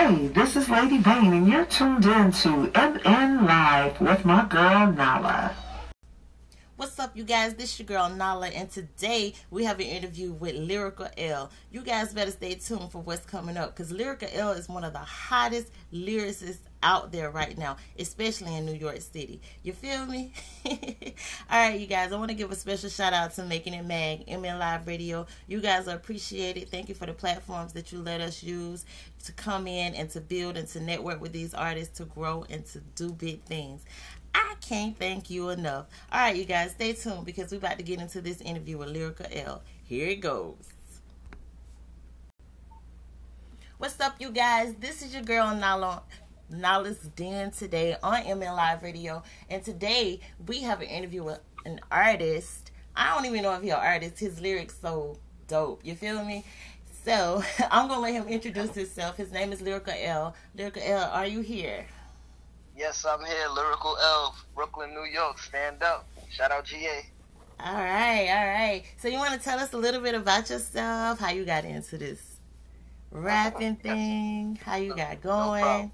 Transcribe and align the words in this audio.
Hey, 0.00 0.28
this 0.28 0.56
is 0.56 0.70
Lady 0.70 0.96
Bain, 0.96 1.30
and 1.34 1.46
you're 1.46 1.66
tuned 1.66 2.06
in 2.06 2.32
to 2.32 2.72
MN 2.74 3.44
Live 3.44 4.00
with 4.00 4.24
my 4.24 4.46
girl 4.46 4.90
Nala. 4.90 5.54
What's 6.76 6.98
up, 6.98 7.14
you 7.14 7.22
guys? 7.22 7.52
This 7.52 7.78
your 7.78 7.84
girl 7.84 8.08
Nala, 8.08 8.48
and 8.48 8.70
today 8.70 9.34
we 9.50 9.62
have 9.64 9.78
an 9.78 9.84
interview 9.84 10.32
with 10.32 10.54
Lyrical 10.54 11.08
L. 11.18 11.50
You 11.70 11.82
guys 11.82 12.14
better 12.14 12.30
stay 12.30 12.54
tuned 12.54 12.90
for 12.90 13.02
what's 13.02 13.26
coming 13.26 13.58
up 13.58 13.76
because 13.76 13.92
Lyrical 13.92 14.30
L 14.32 14.52
is 14.52 14.70
one 14.70 14.84
of 14.84 14.94
the 14.94 15.00
hottest 15.00 15.70
lyricists 15.92 16.69
out 16.82 17.12
there 17.12 17.30
right 17.30 17.56
now, 17.56 17.76
especially 17.98 18.56
in 18.56 18.66
New 18.66 18.74
York 18.74 19.00
City. 19.00 19.40
You 19.62 19.72
feel 19.72 20.06
me? 20.06 20.32
All 20.66 20.72
right, 21.50 21.78
you 21.78 21.86
guys, 21.86 22.12
I 22.12 22.16
want 22.16 22.30
to 22.30 22.36
give 22.36 22.50
a 22.50 22.56
special 22.56 22.88
shout 22.88 23.12
out 23.12 23.34
to 23.34 23.44
Making 23.44 23.74
It 23.74 23.84
Mag, 23.84 24.26
MN 24.28 24.58
Live 24.58 24.86
Radio. 24.86 25.26
You 25.46 25.60
guys 25.60 25.88
are 25.88 25.96
appreciated. 25.96 26.70
Thank 26.70 26.88
you 26.88 26.94
for 26.94 27.06
the 27.06 27.12
platforms 27.12 27.72
that 27.74 27.92
you 27.92 28.00
let 28.00 28.20
us 28.20 28.42
use 28.42 28.84
to 29.24 29.32
come 29.32 29.66
in 29.66 29.94
and 29.94 30.08
to 30.10 30.20
build 30.20 30.56
and 30.56 30.66
to 30.68 30.80
network 30.80 31.20
with 31.20 31.32
these 31.32 31.54
artists 31.54 31.98
to 31.98 32.04
grow 32.04 32.44
and 32.48 32.64
to 32.66 32.80
do 32.96 33.12
big 33.12 33.42
things. 33.42 33.84
I 34.34 34.54
can't 34.60 34.96
thank 34.98 35.28
you 35.30 35.50
enough. 35.50 35.86
All 36.12 36.20
right, 36.20 36.36
you 36.36 36.44
guys, 36.44 36.70
stay 36.72 36.92
tuned 36.92 37.26
because 37.26 37.50
we're 37.50 37.58
about 37.58 37.78
to 37.78 37.84
get 37.84 38.00
into 38.00 38.20
this 38.20 38.40
interview 38.40 38.78
with 38.78 38.88
Lyrical 38.90 39.26
L. 39.32 39.62
Here 39.84 40.08
it 40.08 40.20
goes. 40.20 40.56
What's 43.78 43.98
up, 43.98 44.16
you 44.20 44.30
guys? 44.30 44.74
This 44.78 45.00
is 45.00 45.14
your 45.14 45.22
girl 45.22 45.54
Nala. 45.54 46.02
Nala's 46.50 46.98
Den 47.14 47.52
today 47.52 47.96
on 48.02 48.24
MN 48.24 48.54
Live 48.56 48.82
Radio, 48.82 49.22
and 49.48 49.64
today 49.64 50.20
we 50.46 50.62
have 50.62 50.80
an 50.80 50.88
interview 50.88 51.22
with 51.22 51.40
an 51.64 51.80
artist. 51.90 52.72
I 52.96 53.14
don't 53.14 53.24
even 53.26 53.42
know 53.42 53.54
if 53.54 53.62
he's 53.62 53.72
an 53.72 53.78
artist. 53.78 54.18
His 54.18 54.40
lyrics 54.40 54.76
so 54.80 55.18
dope. 55.46 55.84
You 55.84 55.94
feel 55.94 56.24
me? 56.24 56.44
So 57.04 57.42
I'm 57.70 57.88
gonna 57.88 58.00
let 58.00 58.14
him 58.14 58.26
introduce 58.26 58.74
himself. 58.74 59.16
His 59.16 59.30
name 59.30 59.52
is 59.52 59.62
Lyrical 59.62 59.94
L. 59.96 60.34
Lyrical 60.56 60.82
L, 60.84 61.10
are 61.12 61.26
you 61.26 61.40
here? 61.40 61.86
Yes, 62.76 63.04
I'm 63.04 63.24
here. 63.24 63.48
Lyrical 63.54 63.96
L, 63.98 64.34
Brooklyn, 64.54 64.92
New 64.92 65.04
York. 65.04 65.38
Stand 65.38 65.82
up. 65.82 66.08
Shout 66.30 66.50
out 66.50 66.64
GA. 66.64 67.06
All 67.60 67.74
right, 67.74 68.28
all 68.28 68.46
right. 68.46 68.82
So 68.96 69.06
you 69.08 69.18
want 69.18 69.34
to 69.34 69.40
tell 69.40 69.58
us 69.58 69.72
a 69.72 69.76
little 69.78 70.00
bit 70.00 70.14
about 70.14 70.50
yourself, 70.50 71.20
how 71.20 71.30
you 71.30 71.44
got 71.44 71.64
into 71.64 71.96
this 71.98 72.38
rapping 73.12 73.76
thing, 73.82 74.58
how 74.64 74.76
you 74.76 74.96
got 74.96 75.20
going? 75.20 75.92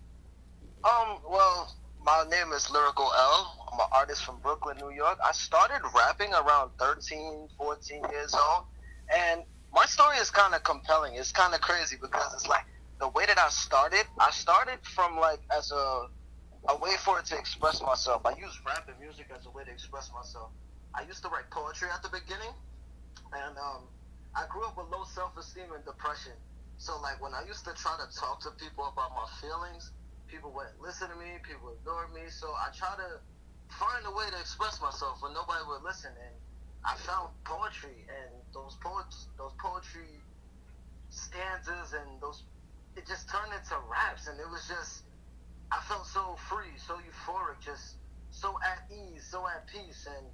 Um, 0.87 1.19
well, 1.29 1.75
my 2.01 2.23
name 2.31 2.53
is 2.53 2.71
Lyrical 2.71 3.11
L. 3.19 3.69
I'm 3.73 3.81
an 3.81 3.87
artist 3.91 4.23
from 4.23 4.39
Brooklyn, 4.39 4.77
New 4.79 4.95
York. 4.95 5.19
I 5.25 5.33
started 5.33 5.81
rapping 5.93 6.33
around 6.33 6.71
13, 6.79 7.49
14 7.59 8.03
years 8.13 8.33
old, 8.33 8.67
and 9.13 9.43
my 9.75 9.85
story 9.87 10.17
is 10.19 10.31
kind 10.31 10.55
of 10.55 10.63
compelling. 10.63 11.17
It's 11.17 11.33
kind 11.33 11.55
of 11.55 11.61
crazy 11.61 11.97
because 12.01 12.33
it's 12.35 12.47
like 12.47 12.63
the 13.01 13.09
way 13.09 13.27
that 13.27 13.37
I 13.37 13.49
started. 13.49 14.07
I 14.21 14.31
started 14.31 14.79
from 14.95 15.19
like 15.19 15.41
as 15.51 15.73
a 15.73 16.07
a 16.69 16.77
way 16.79 16.95
for 17.03 17.19
it 17.19 17.27
to 17.27 17.37
express 17.37 17.83
myself. 17.83 18.25
I 18.25 18.39
use 18.39 18.55
rap 18.65 18.87
and 18.87 18.99
music 19.01 19.27
as 19.37 19.45
a 19.47 19.51
way 19.51 19.65
to 19.65 19.73
express 19.73 20.13
myself. 20.15 20.53
I 20.95 21.03
used 21.03 21.23
to 21.23 21.29
write 21.31 21.51
poetry 21.51 21.89
at 21.93 22.03
the 22.05 22.11
beginning, 22.11 22.55
and 23.35 23.59
um, 23.59 23.91
I 24.37 24.45
grew 24.49 24.63
up 24.63 24.79
with 24.79 24.87
low 24.93 25.03
self-esteem 25.03 25.67
and 25.75 25.85
depression. 25.85 26.39
So 26.79 27.01
like 27.03 27.21
when 27.21 27.35
I 27.35 27.43
used 27.43 27.65
to 27.65 27.75
try 27.75 27.99
to 27.99 28.07
talk 28.15 28.39
to 28.43 28.51
people 28.63 28.87
about 28.87 29.11
my 29.19 29.27
feelings, 29.41 29.91
people 30.29 30.53
wouldn't 30.53 30.81
listen 30.81 31.09
to 31.09 31.17
me, 31.17 31.39
people 31.43 31.75
ignored 31.79 32.13
me. 32.13 32.29
So 32.29 32.49
I 32.55 32.71
try 32.77 32.95
to 32.97 33.21
find 33.71 34.05
a 34.07 34.11
way 34.11 34.27
to 34.31 34.39
express 34.41 34.81
myself 34.81 35.23
when 35.23 35.35
nobody 35.35 35.63
would 35.69 35.83
listen, 35.83 36.11
and 36.15 36.35
I 36.85 36.95
found 37.03 37.31
poetry 37.45 38.07
and 38.07 38.31
those 38.55 38.77
poets, 38.83 39.29
those 39.39 39.53
poetry 39.59 40.23
stanzas 41.11 41.95
and 41.95 42.21
those, 42.21 42.43
it 42.97 43.07
just 43.07 43.29
turned 43.29 43.53
into 43.53 43.75
raps, 43.91 44.27
and 44.29 44.39
it 44.39 44.49
was 44.49 44.67
just 44.69 45.03
I 45.71 45.81
felt 45.89 46.07
so 46.07 46.37
free, 46.49 46.79
so 46.79 46.95
euphoric, 46.95 47.59
just 47.65 47.97
so 48.31 48.59
at 48.65 48.91
ease, 48.91 49.27
so 49.29 49.47
at 49.47 49.67
peace, 49.67 50.07
and 50.07 50.27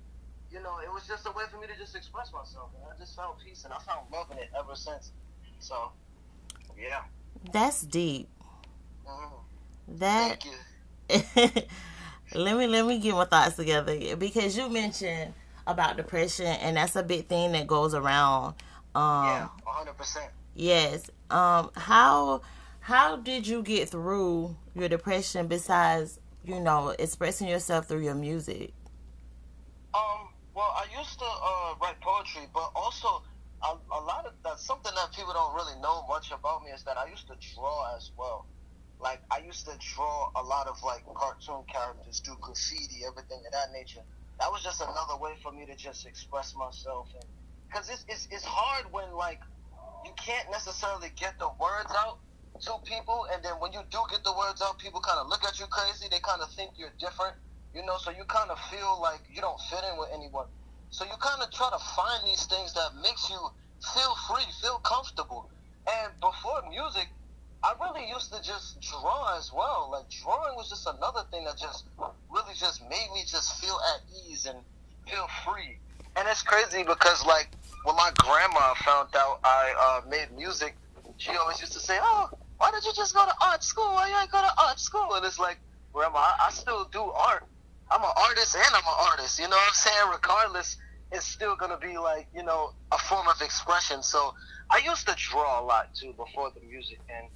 you 0.50 0.62
know, 0.62 0.78
it 0.84 0.92
was 0.92 1.06
just 1.08 1.26
a 1.26 1.30
way 1.30 1.44
for 1.50 1.58
me 1.58 1.66
to 1.66 1.76
just 1.78 1.96
express 1.96 2.32
myself, 2.32 2.70
and 2.76 2.84
I 2.84 2.98
just 2.98 3.16
found 3.16 3.38
peace, 3.44 3.64
and 3.64 3.72
I 3.72 3.78
found 3.78 4.12
love 4.12 4.30
in 4.30 4.38
it 4.38 4.50
ever 4.58 4.74
since. 4.74 5.12
So, 5.60 5.90
yeah. 6.78 7.02
That's 7.52 7.82
deep. 7.82 8.28
Mm-hmm. 9.08 9.51
That. 9.88 10.44
let 12.34 12.56
me 12.56 12.66
let 12.66 12.86
me 12.86 12.98
get 12.98 13.14
my 13.14 13.24
thoughts 13.24 13.56
together 13.56 14.16
because 14.16 14.56
you 14.56 14.68
mentioned 14.68 15.34
about 15.66 15.96
depression, 15.96 16.46
and 16.46 16.76
that's 16.76 16.96
a 16.96 17.02
big 17.02 17.26
thing 17.26 17.52
that 17.52 17.66
goes 17.66 17.94
around. 17.94 18.54
Um, 18.94 19.24
yeah, 19.24 19.48
hundred 19.66 19.96
percent. 19.96 20.30
Yes. 20.54 21.10
Um. 21.30 21.70
How 21.74 22.42
how 22.82 23.16
did 23.16 23.46
you 23.46 23.62
get 23.62 23.88
through 23.88 24.56
your 24.74 24.88
depression 24.88 25.46
besides 25.46 26.18
you 26.44 26.58
know 26.58 26.88
expressing 26.98 27.46
yourself 27.46 27.86
through 27.86 28.02
your 28.02 28.14
music 28.14 28.72
um 29.94 30.28
well 30.54 30.74
i 30.76 30.84
used 30.98 31.16
to 31.16 31.24
uh, 31.24 31.74
write 31.80 31.98
poetry 32.00 32.42
but 32.52 32.70
also 32.74 33.22
a, 33.62 33.76
a 33.92 34.00
lot 34.02 34.26
of 34.26 34.32
that 34.42 34.58
something 34.58 34.90
that 34.96 35.12
people 35.14 35.32
don't 35.32 35.54
really 35.54 35.80
know 35.80 36.04
much 36.08 36.32
about 36.32 36.64
me 36.64 36.72
is 36.72 36.82
that 36.82 36.98
i 36.98 37.06
used 37.06 37.28
to 37.28 37.34
draw 37.54 37.94
as 37.96 38.10
well 38.18 38.46
like 39.02 39.20
i 39.30 39.38
used 39.44 39.66
to 39.66 39.74
draw 39.94 40.30
a 40.38 40.42
lot 40.42 40.66
of 40.66 40.76
like 40.86 41.02
cartoon 41.14 41.64
characters 41.66 42.20
do 42.20 42.32
graffiti 42.40 43.02
everything 43.06 43.42
of 43.44 43.52
that 43.52 43.68
nature 43.74 44.02
that 44.38 44.50
was 44.50 44.62
just 44.62 44.80
another 44.80 45.18
way 45.20 45.32
for 45.42 45.52
me 45.52 45.66
to 45.66 45.76
just 45.76 46.06
express 46.06 46.54
myself 46.56 47.08
because 47.72 47.88
it's, 47.88 48.04
it's, 48.08 48.28
it's 48.30 48.44
hard 48.44 48.86
when 48.92 49.10
like 49.16 49.40
you 50.04 50.12
can't 50.18 50.50
necessarily 50.50 51.08
get 51.16 51.38
the 51.38 51.48
words 51.60 51.90
out 52.04 52.18
to 52.68 52.72
people, 52.84 53.26
and 53.32 53.42
then 53.42 53.56
when 53.58 53.72
you 53.72 53.80
do 53.90 53.98
get 54.10 54.22
the 54.24 54.34
words 54.34 54.60
out, 54.60 54.78
people 54.78 55.00
kind 55.00 55.18
of 55.18 55.26
look 55.28 55.42
at 55.44 55.58
you 55.58 55.66
crazy. 55.66 56.06
They 56.10 56.20
kind 56.20 56.42
of 56.42 56.50
think 56.52 56.76
you're 56.76 56.92
different, 57.00 57.34
you 57.74 57.82
know. 57.86 57.96
So 57.98 58.10
you 58.10 58.24
kind 58.28 58.50
of 58.50 58.58
feel 58.70 59.00
like 59.00 59.22
you 59.30 59.40
don't 59.40 59.58
fit 59.70 59.80
in 59.90 59.98
with 59.98 60.10
anyone. 60.12 60.46
So 60.90 61.04
you 61.04 61.16
kind 61.18 61.40
of 61.40 61.50
try 61.50 61.70
to 61.72 61.80
find 61.96 62.28
these 62.28 62.44
things 62.46 62.74
that 62.74 62.92
makes 63.00 63.30
you 63.30 63.40
feel 63.94 64.14
free, 64.28 64.44
feel 64.60 64.78
comfortable. 64.84 65.48
And 65.88 66.12
before 66.20 66.62
music, 66.68 67.08
I 67.64 67.74
really 67.80 68.08
used 68.08 68.32
to 68.32 68.42
just 68.42 68.80
draw 68.80 69.38
as 69.38 69.50
well. 69.54 69.88
Like 69.92 70.10
drawing 70.10 70.56
was 70.56 70.68
just 70.68 70.86
another 70.86 71.22
thing 71.30 71.44
that 71.44 71.56
just 71.58 71.84
really 72.30 72.54
just 72.58 72.82
made 72.82 73.08
me 73.14 73.22
just 73.26 73.54
feel 73.60 73.78
at 73.94 74.00
ease 74.26 74.46
and 74.46 74.58
feel 75.06 75.26
free. 75.44 75.78
And 76.16 76.26
it's 76.28 76.42
crazy 76.42 76.82
because 76.82 77.24
like 77.24 77.50
when 77.84 77.96
my 77.96 78.10
grandma 78.18 78.74
found 78.84 79.08
out 79.16 79.38
I 79.44 79.74
uh, 79.78 80.08
made 80.08 80.34
music, 80.36 80.76
she 81.18 81.30
always 81.36 81.60
used 81.60 81.72
to 81.74 81.80
say, 81.80 81.98
"Oh, 82.00 82.28
why 82.58 82.70
did 82.70 82.84
you 82.84 82.92
just 82.94 83.14
go 83.14 83.24
to 83.26 83.34
art 83.46 83.62
school? 83.64 83.94
Why 83.94 84.08
you 84.08 84.16
ain't 84.20 84.30
go 84.30 84.40
to 84.40 84.66
art 84.66 84.78
school? 84.78 85.14
And 85.14 85.24
it's 85.24 85.38
like, 85.38 85.58
Grandma, 85.92 86.18
I, 86.18 86.46
I 86.46 86.50
still 86.50 86.86
do 86.92 87.02
art. 87.02 87.44
I'm 87.90 88.02
an 88.02 88.10
artist 88.28 88.54
and 88.54 88.74
I'm 88.74 88.86
an 88.86 88.98
artist. 89.10 89.38
You 89.38 89.48
know 89.48 89.56
what 89.56 89.68
I'm 89.68 89.74
saying? 89.74 90.10
Regardless, 90.12 90.76
it's 91.10 91.26
still 91.26 91.56
gonna 91.56 91.78
be 91.78 91.98
like, 91.98 92.28
you 92.34 92.42
know, 92.42 92.70
a 92.92 92.98
form 92.98 93.28
of 93.28 93.40
expression. 93.42 94.02
So 94.02 94.32
I 94.70 94.80
used 94.84 95.06
to 95.08 95.14
draw 95.18 95.60
a 95.60 95.64
lot 95.64 95.94
too 95.94 96.14
before 96.16 96.50
the 96.54 96.64
music 96.66 97.00
and 97.10 97.28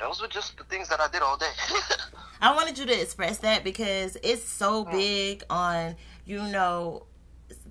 those 0.00 0.20
were 0.20 0.28
just 0.28 0.56
the 0.56 0.64
things 0.64 0.88
that 0.88 1.00
I 1.00 1.08
did 1.08 1.22
all 1.22 1.36
day. 1.36 1.52
I 2.40 2.54
wanted 2.54 2.78
you 2.78 2.86
to 2.86 3.00
express 3.00 3.38
that 3.38 3.64
because 3.64 4.16
it's 4.22 4.42
so 4.42 4.84
mm. 4.84 4.92
big 4.92 5.44
on, 5.50 5.96
you 6.24 6.42
know, 6.42 7.06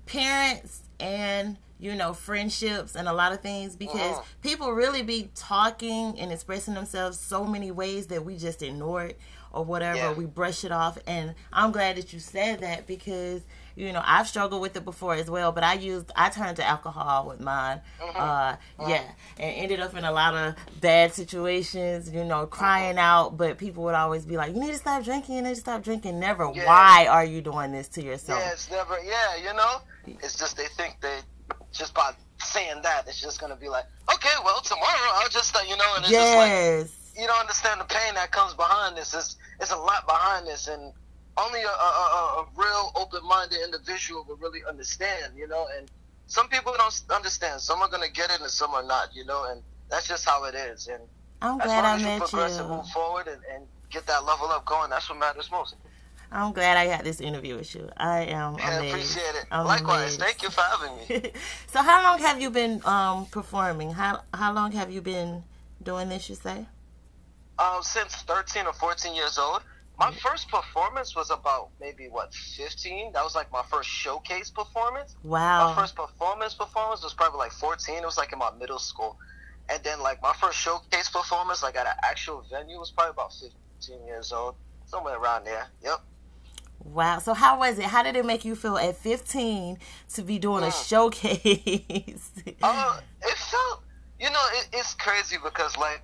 parents 0.06 0.82
and 0.98 1.58
you 1.80 1.94
know, 1.94 2.12
friendships 2.12 2.94
and 2.94 3.08
a 3.08 3.12
lot 3.12 3.32
of 3.32 3.40
things 3.40 3.74
because 3.74 4.12
uh-huh. 4.12 4.22
people 4.42 4.72
really 4.72 5.02
be 5.02 5.30
talking 5.34 6.18
and 6.20 6.30
expressing 6.30 6.74
themselves 6.74 7.18
so 7.18 7.44
many 7.46 7.70
ways 7.70 8.08
that 8.08 8.22
we 8.22 8.36
just 8.36 8.62
ignore 8.62 9.04
it 9.04 9.18
or 9.52 9.64
whatever. 9.64 9.96
Yeah. 9.96 10.12
We 10.12 10.26
brush 10.26 10.62
it 10.62 10.72
off. 10.72 10.98
And 11.06 11.34
I'm 11.52 11.72
glad 11.72 11.96
that 11.96 12.12
you 12.12 12.18
said 12.18 12.60
that 12.60 12.86
because, 12.86 13.42
you 13.76 13.92
know, 13.92 14.02
I've 14.04 14.28
struggled 14.28 14.60
with 14.60 14.76
it 14.76 14.84
before 14.84 15.14
as 15.14 15.30
well, 15.30 15.52
but 15.52 15.64
I 15.64 15.74
used, 15.74 16.10
I 16.16 16.28
turned 16.28 16.56
to 16.56 16.64
alcohol 16.66 17.28
with 17.28 17.40
mine. 17.40 17.80
Uh-huh. 18.00 18.18
Uh, 18.18 18.22
uh-huh. 18.22 18.88
Yeah. 18.88 19.02
And 19.38 19.56
ended 19.56 19.80
up 19.80 19.96
in 19.96 20.04
a 20.04 20.12
lot 20.12 20.34
of 20.34 20.54
bad 20.80 21.12
situations, 21.12 22.10
you 22.10 22.24
know, 22.24 22.46
crying 22.46 22.98
uh-huh. 22.98 23.06
out, 23.06 23.36
but 23.36 23.58
people 23.58 23.84
would 23.84 23.94
always 23.94 24.24
be 24.24 24.36
like, 24.36 24.54
you 24.54 24.60
need 24.60 24.72
to 24.72 24.78
stop 24.78 25.04
drinking, 25.04 25.36
you 25.36 25.42
need 25.42 25.54
to 25.54 25.60
stop 25.60 25.82
drinking. 25.82 26.18
Never, 26.18 26.50
yeah. 26.54 26.66
why 26.66 27.06
are 27.08 27.24
you 27.24 27.40
doing 27.40 27.72
this 27.72 27.88
to 27.90 28.02
yourself? 28.02 28.40
Yeah, 28.40 28.52
it's 28.52 28.70
never, 28.70 28.98
yeah, 29.04 29.36
you 29.36 29.54
know, 29.54 29.82
it's 30.06 30.38
just 30.38 30.56
they 30.56 30.66
think 30.76 30.96
they, 31.00 31.18
just 31.72 31.94
by 31.94 32.12
saying 32.38 32.82
that, 32.82 33.06
it's 33.06 33.20
just 33.20 33.40
gonna 33.40 33.56
be 33.56 33.68
like, 33.68 33.84
okay, 34.12 34.34
well, 34.44 34.60
tomorrow 34.60 35.10
I'll 35.14 35.28
just, 35.28 35.54
uh, 35.54 35.60
you 35.68 35.76
know, 35.76 35.92
and 35.96 36.04
it's 36.04 36.12
yes. 36.12 36.82
just 36.82 36.94
like 36.94 37.00
you 37.20 37.26
don't 37.26 37.40
understand 37.40 37.80
the 37.80 37.84
pain 37.84 38.14
that 38.14 38.32
comes 38.32 38.54
behind 38.54 38.96
this. 38.96 39.14
It's 39.14 39.36
it's 39.60 39.72
a 39.72 39.76
lot 39.76 40.06
behind 40.06 40.46
this, 40.46 40.68
and 40.68 40.92
only 41.36 41.62
a, 41.62 41.68
a, 41.68 41.70
a, 41.70 42.42
a 42.42 42.48
real 42.56 42.92
open-minded 42.96 43.58
individual 43.64 44.24
will 44.28 44.36
really 44.36 44.60
understand, 44.68 45.32
you 45.36 45.48
know. 45.48 45.66
And 45.76 45.90
some 46.26 46.48
people 46.48 46.74
don't 46.76 47.02
understand. 47.10 47.60
Some 47.60 47.80
are 47.80 47.88
gonna 47.88 48.08
get 48.10 48.30
it, 48.30 48.40
and 48.40 48.50
some 48.50 48.72
are 48.72 48.82
not, 48.84 49.14
you 49.14 49.24
know. 49.24 49.44
And 49.50 49.62
that's 49.90 50.08
just 50.08 50.24
how 50.24 50.44
it 50.44 50.54
is. 50.54 50.88
And 50.88 51.02
I'm 51.42 51.60
as 51.60 51.66
glad 51.66 51.82
long 51.82 51.96
as 52.00 52.06
I 52.06 52.14
you 52.14 52.20
progress 52.20 52.54
you. 52.56 52.60
and 52.60 52.68
move 52.70 52.88
forward 52.88 53.28
and, 53.28 53.40
and 53.54 53.64
get 53.90 54.06
that 54.06 54.24
level 54.24 54.48
up 54.48 54.64
going, 54.64 54.90
that's 54.90 55.08
what 55.08 55.18
matters 55.18 55.50
most. 55.50 55.74
I'm 56.32 56.52
glad 56.52 56.76
I 56.76 56.86
got 56.86 57.02
this 57.02 57.20
interview 57.20 57.56
with 57.56 57.74
you. 57.74 57.88
I 57.96 58.20
am 58.26 58.56
yeah, 58.56 58.78
amazed. 58.78 58.94
appreciate 58.94 59.34
it. 59.34 59.46
I'm 59.50 59.66
Likewise, 59.66 60.16
amazed. 60.16 60.20
thank 60.20 60.42
you 60.44 60.50
for 60.50 60.60
having 60.60 60.96
me. 61.22 61.32
so, 61.66 61.82
how 61.82 62.04
long 62.04 62.20
have 62.20 62.40
you 62.40 62.50
been 62.50 62.80
um, 62.84 63.26
performing? 63.26 63.90
How 63.92 64.22
how 64.32 64.52
long 64.52 64.70
have 64.72 64.92
you 64.92 65.00
been 65.00 65.42
doing 65.82 66.08
this? 66.08 66.28
You 66.28 66.36
say? 66.36 66.66
uh, 67.60 67.82
since 67.82 68.14
13 68.22 68.66
or 68.66 68.72
14 68.72 69.14
years 69.14 69.38
old. 69.38 69.60
My 70.00 70.10
first 70.12 70.48
performance 70.48 71.14
was 71.14 71.30
about 71.30 71.68
maybe 71.78 72.08
what 72.08 72.32
15. 72.32 73.12
That 73.12 73.22
was 73.22 73.34
like 73.34 73.52
my 73.52 73.62
first 73.70 73.88
showcase 73.90 74.48
performance. 74.50 75.14
Wow. 75.22 75.68
My 75.68 75.74
first 75.82 75.94
performance 75.94 76.54
performance 76.54 77.02
was 77.04 77.12
probably 77.12 77.38
like 77.38 77.52
14. 77.52 77.96
It 77.96 78.04
was 78.06 78.16
like 78.16 78.32
in 78.32 78.38
my 78.38 78.50
middle 78.58 78.78
school, 78.78 79.18
and 79.68 79.82
then 79.84 80.00
like 80.00 80.22
my 80.22 80.32
first 80.40 80.56
showcase 80.58 81.10
performance, 81.10 81.62
like 81.62 81.76
at 81.76 81.86
an 81.86 81.92
actual 82.02 82.42
venue, 82.50 82.78
was 82.78 82.90
probably 82.90 83.10
about 83.10 83.30
15 83.34 84.06
years 84.06 84.32
old, 84.32 84.54
somewhere 84.86 85.18
around 85.18 85.44
there. 85.44 85.66
Yep. 85.84 86.00
Wow. 86.82 87.18
So 87.18 87.34
how 87.34 87.58
was 87.58 87.78
it? 87.78 87.84
How 87.84 88.02
did 88.02 88.16
it 88.16 88.24
make 88.24 88.42
you 88.46 88.56
feel 88.56 88.78
at 88.78 88.96
15 88.96 89.78
to 90.14 90.22
be 90.22 90.38
doing 90.38 90.64
a 90.64 90.68
Mm. 90.68 90.88
showcase? 90.88 92.32
Uh, 92.62 93.00
it 93.22 93.36
felt, 93.36 93.82
you 94.18 94.30
know, 94.30 94.46
it, 94.54 94.68
it's 94.72 94.94
crazy 94.94 95.36
because 95.44 95.76
like 95.76 96.00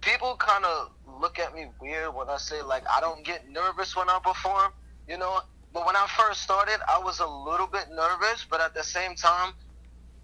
people 0.00 0.36
kind 0.36 0.64
of 0.64 0.90
look 1.20 1.38
at 1.38 1.54
me 1.54 1.66
weird 1.80 2.14
when 2.14 2.30
I 2.30 2.38
say 2.38 2.62
like 2.62 2.84
I 2.96 3.00
don't 3.00 3.24
get 3.24 3.48
nervous 3.48 3.96
when 3.96 4.08
I 4.10 4.18
perform, 4.24 4.72
you 5.08 5.18
know. 5.18 5.40
But 5.72 5.86
when 5.86 5.96
I 5.96 6.06
first 6.16 6.42
started, 6.42 6.78
I 6.88 7.00
was 7.04 7.20
a 7.20 7.26
little 7.26 7.68
bit 7.68 7.86
nervous, 7.90 8.46
but 8.50 8.60
at 8.60 8.74
the 8.74 8.84
same 8.84 9.14
time, 9.16 9.52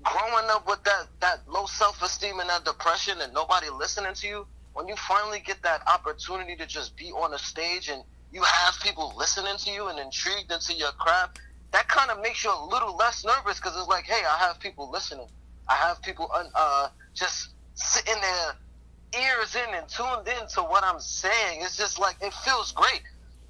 growing 0.03 0.47
up 0.50 0.67
with 0.69 0.83
that 0.85 1.05
that 1.21 1.39
low 1.49 1.67
self 1.67 2.03
esteem 2.03 2.41
and 2.41 2.50
that 2.50 2.65
depression 2.65 3.21
and 3.23 3.33
nobody 3.35 3.69
listening 3.71 4.15
to 4.15 4.27
you, 4.29 4.47
when 4.75 4.89
you 4.89 4.97
finally 4.97 5.43
get 5.47 5.62
that 5.62 5.81
opportunity 5.93 6.56
to 6.56 6.67
just 6.67 6.97
be 6.97 7.11
on 7.12 7.35
a 7.35 7.39
stage 7.39 7.89
and 7.89 8.03
you 8.31 8.43
have 8.43 8.75
people 8.83 9.12
listening 9.17 9.56
to 9.59 9.71
you 9.71 9.89
and 9.89 9.99
intrigued 9.99 10.53
into 10.53 10.75
your 10.75 10.93
craft, 10.99 11.41
that 11.73 11.89
kind 11.89 12.11
of 12.11 12.21
makes 12.23 12.44
you 12.44 12.50
a 12.53 12.67
little 12.71 12.97
less 12.97 13.25
nervous 13.25 13.59
because 13.61 13.77
it's 13.77 13.89
like, 13.89 14.06
hey, 14.06 14.23
I 14.29 14.39
have 14.47 14.61
people 14.61 14.91
listening. 14.91 15.27
I 15.69 15.75
have 15.77 16.03
people 16.03 16.29
un- 16.37 16.50
uh, 16.59 16.89
just 17.17 17.50
sitting 17.75 18.21
there, 18.21 18.53
ears 19.14 19.56
in 19.56 19.75
and 19.75 19.88
tuned 19.88 20.29
in 20.29 20.47
to 20.55 20.62
what 20.62 20.85
I'm 20.85 21.00
saying. 21.00 21.61
It's 21.62 21.76
just 21.76 21.99
like 21.99 22.17
it 22.20 22.32
feels 22.35 22.73
great. 22.73 23.03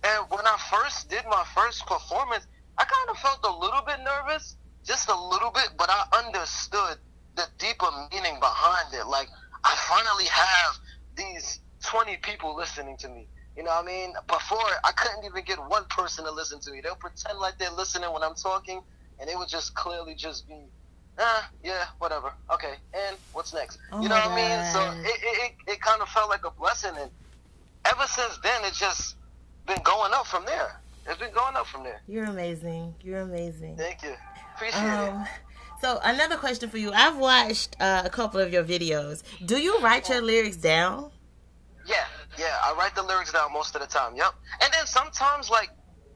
And 0.04 0.26
when 0.30 0.46
I 0.46 0.56
first 0.70 1.08
did 1.08 1.24
my 1.28 1.44
first 1.54 1.86
performance, 1.86 2.46
I 2.78 2.84
kind 2.84 3.10
of 3.10 3.18
felt 3.18 3.40
a 3.44 3.58
little 3.58 3.82
bit 3.86 3.98
nervous, 4.04 4.56
just 4.84 5.08
a 5.08 5.14
little 5.28 5.50
bit, 5.50 5.70
but 5.78 5.88
I 5.90 6.26
understood 6.26 6.98
the 7.36 7.44
deeper 7.58 7.86
meaning 8.12 8.38
behind 8.40 8.94
it. 8.94 9.06
Like 9.06 9.28
I 9.64 9.74
finally 9.76 10.26
have 10.26 10.78
these 11.16 11.60
20 11.84 12.16
people 12.18 12.56
listening 12.56 12.96
to 12.98 13.08
me. 13.08 13.28
You 13.56 13.62
know 13.64 13.70
what 13.70 13.84
I 13.84 13.86
mean? 13.86 14.14
Before, 14.28 14.58
I 14.84 14.92
couldn't 14.92 15.24
even 15.24 15.44
get 15.44 15.58
one 15.58 15.84
person 15.90 16.24
to 16.24 16.30
listen 16.30 16.58
to 16.60 16.70
me. 16.72 16.80
They'll 16.82 16.96
pretend 16.96 17.38
like 17.38 17.58
they're 17.58 17.70
listening 17.70 18.12
when 18.12 18.22
I'm 18.22 18.34
talking, 18.34 18.80
and 19.20 19.28
it 19.28 19.36
would 19.36 19.48
just 19.48 19.74
clearly 19.74 20.14
just 20.14 20.48
be, 20.48 20.68
ah, 21.18 21.50
yeah, 21.62 21.84
whatever. 21.98 22.32
Okay, 22.52 22.74
and 22.94 23.16
what's 23.32 23.52
next? 23.54 23.78
Oh 23.92 24.02
you 24.02 24.08
know 24.08 24.14
what 24.16 24.30
I 24.30 24.36
mean? 24.36 24.72
So 24.72 24.80
it, 25.08 25.20
it, 25.22 25.52
it, 25.66 25.72
it 25.74 25.80
kind 25.80 26.00
of 26.02 26.08
felt 26.08 26.28
like 26.30 26.44
a 26.44 26.50
blessing, 26.50 26.92
and 26.98 27.10
ever 27.84 28.06
since 28.06 28.38
then, 28.42 28.62
it's 28.64 28.78
just 28.78 29.16
been 29.66 29.80
going 29.84 30.12
up 30.12 30.26
from 30.26 30.44
there. 30.44 30.80
It's 31.06 31.18
been 31.18 31.32
going 31.32 31.56
up 31.56 31.66
from 31.66 31.82
there. 31.82 32.00
You're 32.06 32.24
amazing. 32.26 32.94
You're 33.02 33.20
amazing. 33.22 33.76
Thank 33.76 34.02
you. 34.02 34.14
Appreciate 34.54 34.80
Um, 34.80 35.26
so 35.80 35.98
another 36.04 36.36
question 36.36 36.68
for 36.68 36.78
you. 36.78 36.92
I've 36.92 37.16
watched 37.16 37.76
uh, 37.80 38.02
a 38.04 38.10
couple 38.10 38.38
of 38.38 38.52
your 38.52 38.62
videos. 38.62 39.22
Do 39.44 39.58
you 39.60 39.80
write 39.80 40.08
your 40.08 40.22
lyrics 40.22 40.56
down? 40.56 41.10
Yeah, 41.84 42.04
yeah. 42.38 42.56
I 42.64 42.74
write 42.78 42.94
the 42.94 43.02
lyrics 43.02 43.32
down 43.32 43.52
most 43.52 43.74
of 43.74 43.80
the 43.80 43.88
time. 43.88 44.14
Yep. 44.14 44.32
And 44.62 44.72
then 44.72 44.86
sometimes, 44.86 45.50
like, 45.50 45.70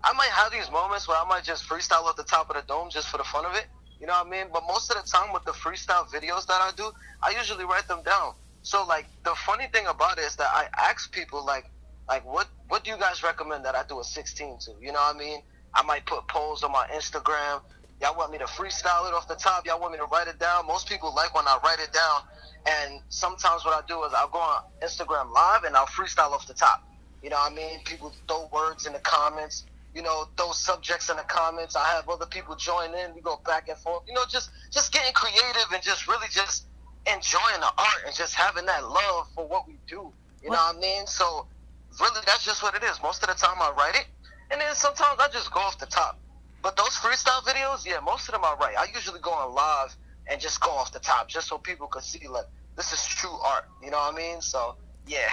I 0.05 0.13
might 0.13 0.31
have 0.31 0.53
these 0.53 0.71
moments 0.71 1.09
where 1.09 1.17
I 1.17 1.25
might 1.29 1.43
just 1.43 1.69
freestyle 1.69 2.05
off 2.05 2.15
the 2.15 2.23
top 2.23 2.49
of 2.49 2.55
the 2.55 2.63
dome 2.69 2.89
just 2.91 3.09
for 3.09 3.17
the 3.19 3.25
fun 3.25 3.45
of 3.45 3.55
it. 3.57 3.67
You 4.01 4.07
know 4.07 4.13
what 4.13 4.27
I 4.27 4.31
mean? 4.31 4.47
But 4.53 4.65
most 4.69 4.91
of 4.91 5.03
the 5.03 5.09
time 5.09 5.33
with 5.33 5.45
the 5.45 5.53
freestyle 5.53 6.07
videos 6.09 6.47
that 6.47 6.61
I 6.61 6.71
do, 6.77 6.91
I 7.23 7.31
usually 7.31 7.65
write 7.65 7.89
them 7.89 8.03
down. 8.05 8.35
So 8.63 8.85
like 8.85 9.07
the 9.25 9.35
funny 9.47 9.69
thing 9.73 9.87
about 9.87 10.19
it 10.19 10.23
is 10.23 10.37
that 10.37 10.51
I 10.53 10.67
ask 10.77 11.13
people 11.13 11.45
like 11.45 11.71
like 12.09 12.25
what 12.25 12.49
what 12.69 12.85
do 12.85 12.91
you 12.91 12.97
guys 12.97 13.23
recommend 13.23 13.65
that 13.65 13.75
I 13.75 13.85
do 13.89 14.01
a 14.01 14.05
16 14.05 14.59
to? 14.61 14.73
You 14.81 14.89
know 14.89 15.01
what 15.01 15.15
I 15.15 15.19
mean? 15.19 15.41
I 15.75 15.83
might 15.83 16.05
put 16.07 16.27
polls 16.29 16.63
on 16.63 16.73
my 16.73 16.87
Instagram. 16.95 17.61
Y'all 18.01 18.17
want 18.17 18.31
me 18.31 18.39
to 18.39 18.45
freestyle 18.45 19.09
it 19.09 19.15
off 19.15 19.27
the 19.29 19.37
top? 19.37 19.67
Y'all 19.67 19.81
want 19.81 19.93
me 19.93 19.99
to 19.99 20.05
write 20.07 20.29
it 20.29 20.39
down? 20.39 20.67
Most 20.67 20.89
people 20.89 21.15
like 21.15 21.35
when 21.35 21.47
I 21.47 21.59
write 21.65 21.79
it 21.81 21.93
down. 21.93 22.21
And 22.67 23.01
sometimes 23.09 23.65
what 23.65 23.73
I 23.73 23.87
do 23.87 24.03
is 24.05 24.13
I'll 24.15 24.29
go 24.29 24.39
on 24.39 24.63
Instagram 24.83 25.33
live 25.33 25.65
and 25.65 25.77
I'll 25.77 25.87
freestyle 25.87 26.33
off 26.33 26.47
the 26.47 26.55
top. 26.55 26.83
You 27.23 27.31
know 27.31 27.37
what 27.37 27.53
I 27.53 27.55
mean? 27.55 27.81
People 27.85 28.13
throw 28.29 28.49
words 28.53 28.87
in 28.87 28.93
the 28.93 28.99
comments. 28.99 29.65
You 29.97 30.03
know, 30.03 30.29
throw 30.37 30.53
subjects 30.53 31.09
in 31.09 31.17
the 31.17 31.23
comments. 31.23 31.75
I 31.75 31.87
have 31.97 32.07
other 32.11 32.27
people 32.27 32.55
join 32.55 32.93
in. 32.93 33.15
We 33.15 33.23
go 33.23 33.41
back 33.47 33.69
and 33.69 33.79
forth. 33.79 34.03
You 34.07 34.13
know, 34.13 34.25
just 34.29 34.51
just 34.71 34.93
getting 34.93 35.15
creative 35.15 35.73
and 35.73 35.83
just 35.83 36.07
really 36.07 36.27
just 36.31 36.67
enjoying 37.07 37.61
the 37.61 37.73
art 37.79 38.03
and 38.05 38.15
just 38.15 38.35
having 38.35 38.67
that 38.67 38.85
love 38.85 39.27
for 39.35 39.49
what 39.49 39.67
we 39.67 39.79
do. 39.89 40.13
You 40.43 40.51
know 40.51 40.61
what 40.61 40.77
I 40.77 40.79
mean? 40.79 41.07
So 41.07 41.47
really, 41.99 42.21
that's 42.27 42.45
just 42.45 42.63
what 42.63 42.75
it 42.75 42.83
is. 42.83 43.01
Most 43.03 43.23
of 43.23 43.31
the 43.31 43.35
time, 43.37 43.57
I 43.59 43.73
write 43.79 43.95
it, 43.95 44.05
and 44.51 44.61
then 44.61 44.75
sometimes 44.75 45.19
I 45.19 45.29
just 45.33 45.51
go 45.51 45.61
off 45.61 45.79
the 45.79 45.87
top. 45.87 46.21
But 46.63 46.77
those 46.77 46.91
freestyle 46.91 47.41
videos, 47.49 47.87
yeah, 47.87 48.01
most 48.05 48.29
of 48.29 48.35
them 48.35 48.45
I 48.45 48.55
write. 48.61 48.77
I 48.79 48.89
usually 48.95 49.21
go 49.21 49.31
on 49.33 49.55
live 49.55 49.97
and 50.31 50.39
just 50.39 50.61
go 50.61 50.73
off 50.73 50.93
the 50.93 50.99
top, 50.99 51.27
just 51.27 51.49
so 51.49 51.57
people 51.57 51.87
can 51.87 52.03
see 52.03 52.29
like 52.29 52.45
this 52.77 52.93
is 52.93 53.03
true 53.07 53.39
art. 53.47 53.65
You 53.83 53.91
know 53.93 53.97
what 53.97 54.13
I 54.13 54.17
mean? 54.17 54.43
So 54.43 54.75
yeah. 55.07 55.31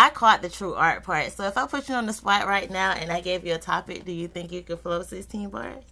I 0.00 0.08
caught 0.08 0.40
the 0.40 0.48
true 0.48 0.72
art 0.72 1.04
part. 1.04 1.30
So 1.30 1.44
if 1.44 1.58
I 1.58 1.66
put 1.66 1.90
you 1.90 1.94
on 1.94 2.06
the 2.06 2.14
spot 2.14 2.48
right 2.48 2.70
now 2.70 2.92
and 2.92 3.12
I 3.12 3.20
gave 3.20 3.44
you 3.44 3.54
a 3.54 3.58
topic, 3.58 4.06
do 4.06 4.12
you 4.12 4.28
think 4.28 4.50
you 4.50 4.62
could 4.62 4.80
flow 4.80 5.02
16 5.02 5.50
bars? 5.50 5.84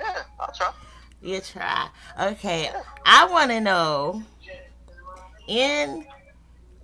Yeah, 0.00 0.22
I'll 0.40 0.50
try. 0.54 0.72
You 1.20 1.38
try. 1.42 1.90
Okay. 2.18 2.70
I 3.04 3.26
want 3.26 3.50
to 3.50 3.60
know 3.60 4.22
in 5.46 6.06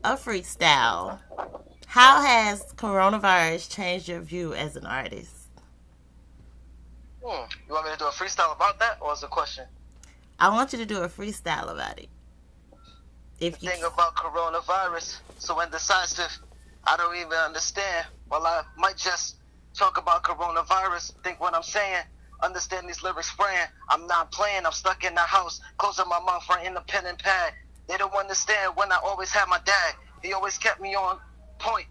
a 0.05 0.15
freestyle, 0.19 1.21
how 1.87 2.21
has 2.21 2.63
coronavirus 2.75 3.75
changed 3.75 4.07
your 4.07 4.21
view 4.21 4.53
as 4.53 4.77
an 4.77 4.85
artist? 4.85 5.49
Hmm. 7.25 7.47
You 7.67 7.73
want 7.73 7.87
me 7.87 7.93
to 7.93 7.99
do 7.99 8.05
a 8.05 8.11
freestyle 8.11 8.55
about 8.55 8.79
that, 8.81 8.99
or 9.01 9.15
is 9.15 9.23
it 9.23 9.27
a 9.27 9.29
question? 9.31 9.65
I 10.39 10.51
want 10.51 10.75
you 10.75 10.79
to 10.81 10.87
do 10.87 10.99
a 10.99 11.09
freestyle 11.09 11.73
about 11.73 11.99
it. 11.99 12.11
If 13.39 13.63
you 13.63 13.69
Thing 13.71 13.83
about 13.85 14.15
coronavirus, 14.17 15.21
so 15.39 15.61
indecisive. 15.61 16.39
I 16.85 16.97
don't 16.97 17.15
even 17.17 17.33
understand. 17.33 18.07
Well, 18.31 18.47
I 18.47 18.63
might 18.79 18.97
just 18.97 19.37
talk 19.75 19.99
about 19.99 20.23
coronavirus. 20.23 21.13
Think 21.23 21.41
what 21.41 21.55
I'm 21.55 21.63
saying. 21.63 22.03
Understand 22.43 22.89
these 22.89 23.03
lyrics 23.03 23.31
spraying. 23.31 23.67
I'm 23.91 24.07
not 24.07 24.33
playing. 24.33 24.65
I'm 24.65 24.73
stuck 24.73 25.05
in 25.05 25.15
the 25.15 25.21
house, 25.21 25.61
closing 25.77 26.07
my 26.09 26.21
mouth, 26.21 26.45
writing 26.49 26.75
the 26.75 26.81
pen 26.83 27.05
and 27.07 27.19
pad. 27.19 27.53
They 27.89 27.97
don't 27.99 28.15
understand 28.15 28.73
when 28.75 28.91
I 28.91 28.99
always 29.05 29.31
had 29.31 29.47
my 29.49 29.61
dad. 29.65 29.95
He 30.23 30.33
always 30.33 30.57
kept 30.57 30.81
me 30.81 30.95
on 30.95 31.19
point. 31.59 31.87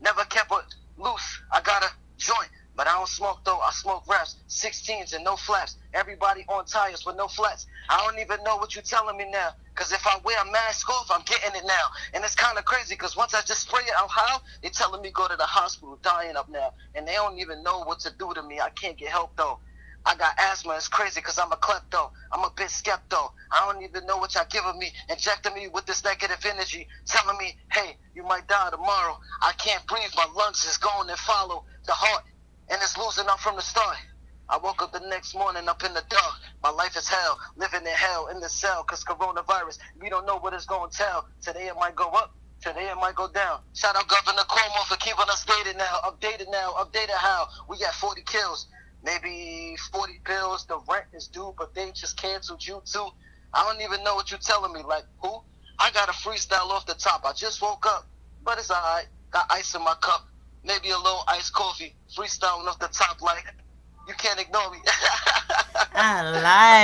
Never 0.00 0.24
kept 0.24 0.50
it 0.50 0.74
loose. 0.98 1.42
I 1.52 1.60
got 1.60 1.84
a 1.84 1.90
joint, 2.18 2.48
but 2.82 2.90
I 2.90 2.94
don't 2.94 3.08
smoke 3.08 3.44
though. 3.44 3.60
I 3.60 3.70
smoke 3.70 4.02
raps, 4.08 4.38
16s 4.50 5.14
and 5.14 5.22
no 5.22 5.36
flaps. 5.36 5.76
Everybody 5.94 6.44
on 6.48 6.64
tires 6.64 7.04
with 7.06 7.14
no 7.14 7.28
flats. 7.28 7.64
I 7.88 7.96
don't 7.98 8.18
even 8.18 8.42
know 8.42 8.56
what 8.56 8.74
you're 8.74 8.82
telling 8.82 9.16
me 9.16 9.30
now. 9.30 9.50
Cause 9.76 9.92
if 9.92 10.04
I 10.04 10.18
wear 10.24 10.42
a 10.42 10.50
mask 10.50 10.90
off, 10.90 11.06
I'm 11.08 11.22
getting 11.24 11.54
it 11.54 11.64
now. 11.64 11.86
And 12.12 12.24
it's 12.24 12.34
kind 12.34 12.58
of 12.58 12.64
crazy 12.64 12.96
cause 12.96 13.16
once 13.16 13.34
I 13.34 13.40
just 13.42 13.68
spray 13.68 13.82
it 13.82 13.94
out 13.96 14.10
how, 14.10 14.40
they 14.64 14.68
telling 14.70 15.00
me 15.00 15.12
go 15.14 15.28
to 15.28 15.36
the 15.36 15.44
hospital, 15.44 15.96
dying 16.02 16.34
up 16.34 16.48
now. 16.48 16.72
And 16.96 17.06
they 17.06 17.12
don't 17.12 17.38
even 17.38 17.62
know 17.62 17.84
what 17.84 18.00
to 18.00 18.10
do 18.18 18.34
to 18.34 18.42
me. 18.42 18.58
I 18.58 18.70
can't 18.70 18.98
get 18.98 19.10
help 19.10 19.36
though. 19.36 19.60
I 20.04 20.16
got 20.16 20.34
asthma. 20.38 20.74
It's 20.74 20.88
crazy 20.88 21.20
because 21.20 21.38
I'm 21.38 21.52
a 21.52 21.56
klepto. 21.56 22.10
I'm 22.32 22.42
a 22.44 22.50
bit 22.56 22.68
skepto. 22.68 23.30
I 23.52 23.70
don't 23.70 23.84
even 23.84 24.06
know 24.06 24.16
what 24.16 24.34
y'all 24.34 24.44
giving 24.50 24.78
me, 24.78 24.90
injecting 25.08 25.54
me 25.54 25.68
with 25.68 25.86
this 25.86 26.04
negative 26.04 26.44
energy, 26.44 26.88
telling 27.06 27.38
me, 27.38 27.54
hey, 27.72 27.96
you 28.14 28.24
might 28.24 28.48
die 28.48 28.70
tomorrow. 28.70 29.16
I 29.42 29.52
can't 29.58 29.86
breathe. 29.86 30.10
My 30.16 30.26
lungs 30.36 30.64
is 30.64 30.76
going 30.78 31.08
and 31.08 31.18
follow 31.18 31.64
the 31.86 31.92
heart, 31.92 32.22
and 32.70 32.80
it's 32.82 32.96
losing 32.96 33.26
up 33.28 33.40
from 33.40 33.56
the 33.56 33.62
start. 33.62 33.96
I 34.48 34.58
woke 34.58 34.82
up 34.82 34.92
the 34.92 35.00
next 35.08 35.34
morning 35.34 35.68
up 35.68 35.82
in 35.84 35.94
the 35.94 36.04
dark. 36.10 36.34
My 36.62 36.70
life 36.70 36.96
is 36.96 37.08
hell, 37.08 37.38
living 37.56 37.82
in 37.82 37.94
hell 37.94 38.28
in 38.28 38.40
the 38.40 38.48
cell 38.48 38.84
because 38.86 39.04
coronavirus. 39.04 39.78
We 40.00 40.10
don't 40.10 40.26
know 40.26 40.38
what 40.38 40.52
it's 40.52 40.66
to 40.66 40.88
tell. 40.92 41.24
Today 41.42 41.68
it 41.68 41.76
might 41.78 41.96
go 41.96 42.08
up. 42.10 42.32
Today 42.60 42.90
it 42.90 42.96
might 42.96 43.14
go 43.14 43.28
down. 43.32 43.58
Shout 43.74 43.96
out 43.96 44.06
Governor 44.08 44.42
Cuomo 44.42 44.84
for 44.86 44.96
keeping 44.96 45.24
us 45.28 45.44
updated 45.44 45.78
now. 45.78 45.98
Updated 46.04 46.50
now. 46.50 46.72
Updated 46.78 47.16
how? 47.16 47.46
We 47.68 47.78
got 47.78 47.94
40 47.94 48.22
kills 48.26 48.66
maybe 49.04 49.76
40 49.92 50.20
bills, 50.24 50.66
the 50.66 50.78
rent 50.88 51.06
is 51.12 51.28
due, 51.28 51.54
but 51.58 51.74
they 51.74 51.90
just 51.92 52.16
canceled 52.16 52.64
you 52.66 52.82
too. 52.84 53.06
I 53.54 53.64
don't 53.64 53.82
even 53.82 54.04
know 54.04 54.14
what 54.14 54.30
you're 54.30 54.40
telling 54.40 54.72
me. 54.72 54.82
Like, 54.82 55.04
who? 55.20 55.40
I 55.78 55.90
got 55.90 56.08
a 56.08 56.12
freestyle 56.12 56.70
off 56.70 56.86
the 56.86 56.94
top. 56.94 57.22
I 57.24 57.32
just 57.32 57.60
woke 57.60 57.84
up, 57.86 58.08
but 58.44 58.58
it's 58.58 58.70
alright. 58.70 59.06
Got 59.30 59.46
ice 59.50 59.74
in 59.74 59.82
my 59.82 59.94
cup, 60.00 60.24
maybe 60.64 60.90
a 60.90 60.96
little 60.96 61.22
iced 61.28 61.52
coffee. 61.52 61.94
Freestyling 62.16 62.66
off 62.66 62.78
the 62.78 62.88
top, 62.88 63.22
like, 63.22 63.44
you 64.06 64.14
can't 64.14 64.40
ignore 64.40 64.70
me. 64.70 64.78
I 65.94 66.22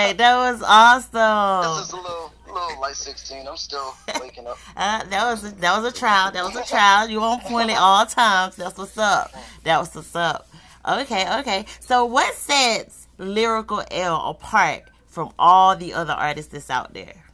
like 0.09 0.19
that 0.19 0.37
was 0.37 0.63
awesome. 0.63 1.77
this 1.79 1.89
is 1.89 1.93
a 1.93 1.97
little, 1.97 2.33
little 2.47 2.81
light 2.81 2.95
16. 2.95 3.47
I'm 3.47 3.57
still 3.57 3.95
waking 4.21 4.47
up. 4.47 4.59
Uh, 4.77 5.03
that 5.05 5.25
was 5.31 5.55
that 5.55 5.81
was 5.81 5.93
a 5.93 5.97
trial. 5.97 6.31
That 6.31 6.45
was 6.45 6.55
a 6.55 6.65
trial. 6.65 7.09
You 7.09 7.21
on 7.21 7.41
point 7.41 7.71
at 7.71 7.79
all 7.79 8.07
times. 8.07 8.55
That's 8.57 8.79
what's 8.79 8.97
up. 8.97 9.33
That 9.65 9.79
was 9.79 9.93
what's 9.95 10.15
up. 10.15 10.49
Okay, 10.89 11.39
okay. 11.41 11.65
So 11.81 12.05
what 12.05 12.33
sets 12.35 13.09
Lyrical 13.19 13.83
L 13.91 14.31
apart 14.31 14.85
from 15.09 15.33
all 15.39 15.75
the 15.75 15.95
other 15.95 16.13
artists 16.13 16.53
that's 16.53 16.71
out 16.71 16.95
there? 16.95 17.25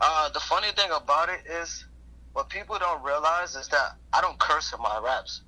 Uh, 0.00 0.28
the 0.30 0.40
funny 0.40 0.68
thing 0.76 0.90
about 0.92 1.28
it 1.28 1.40
is, 1.50 1.84
what 2.38 2.48
people 2.48 2.78
don't 2.78 3.02
realize 3.02 3.56
is 3.56 3.66
that 3.66 3.96
I 4.12 4.20
don't 4.20 4.38
curse 4.38 4.72
in 4.72 4.80
my 4.80 5.00
raps. 5.04 5.40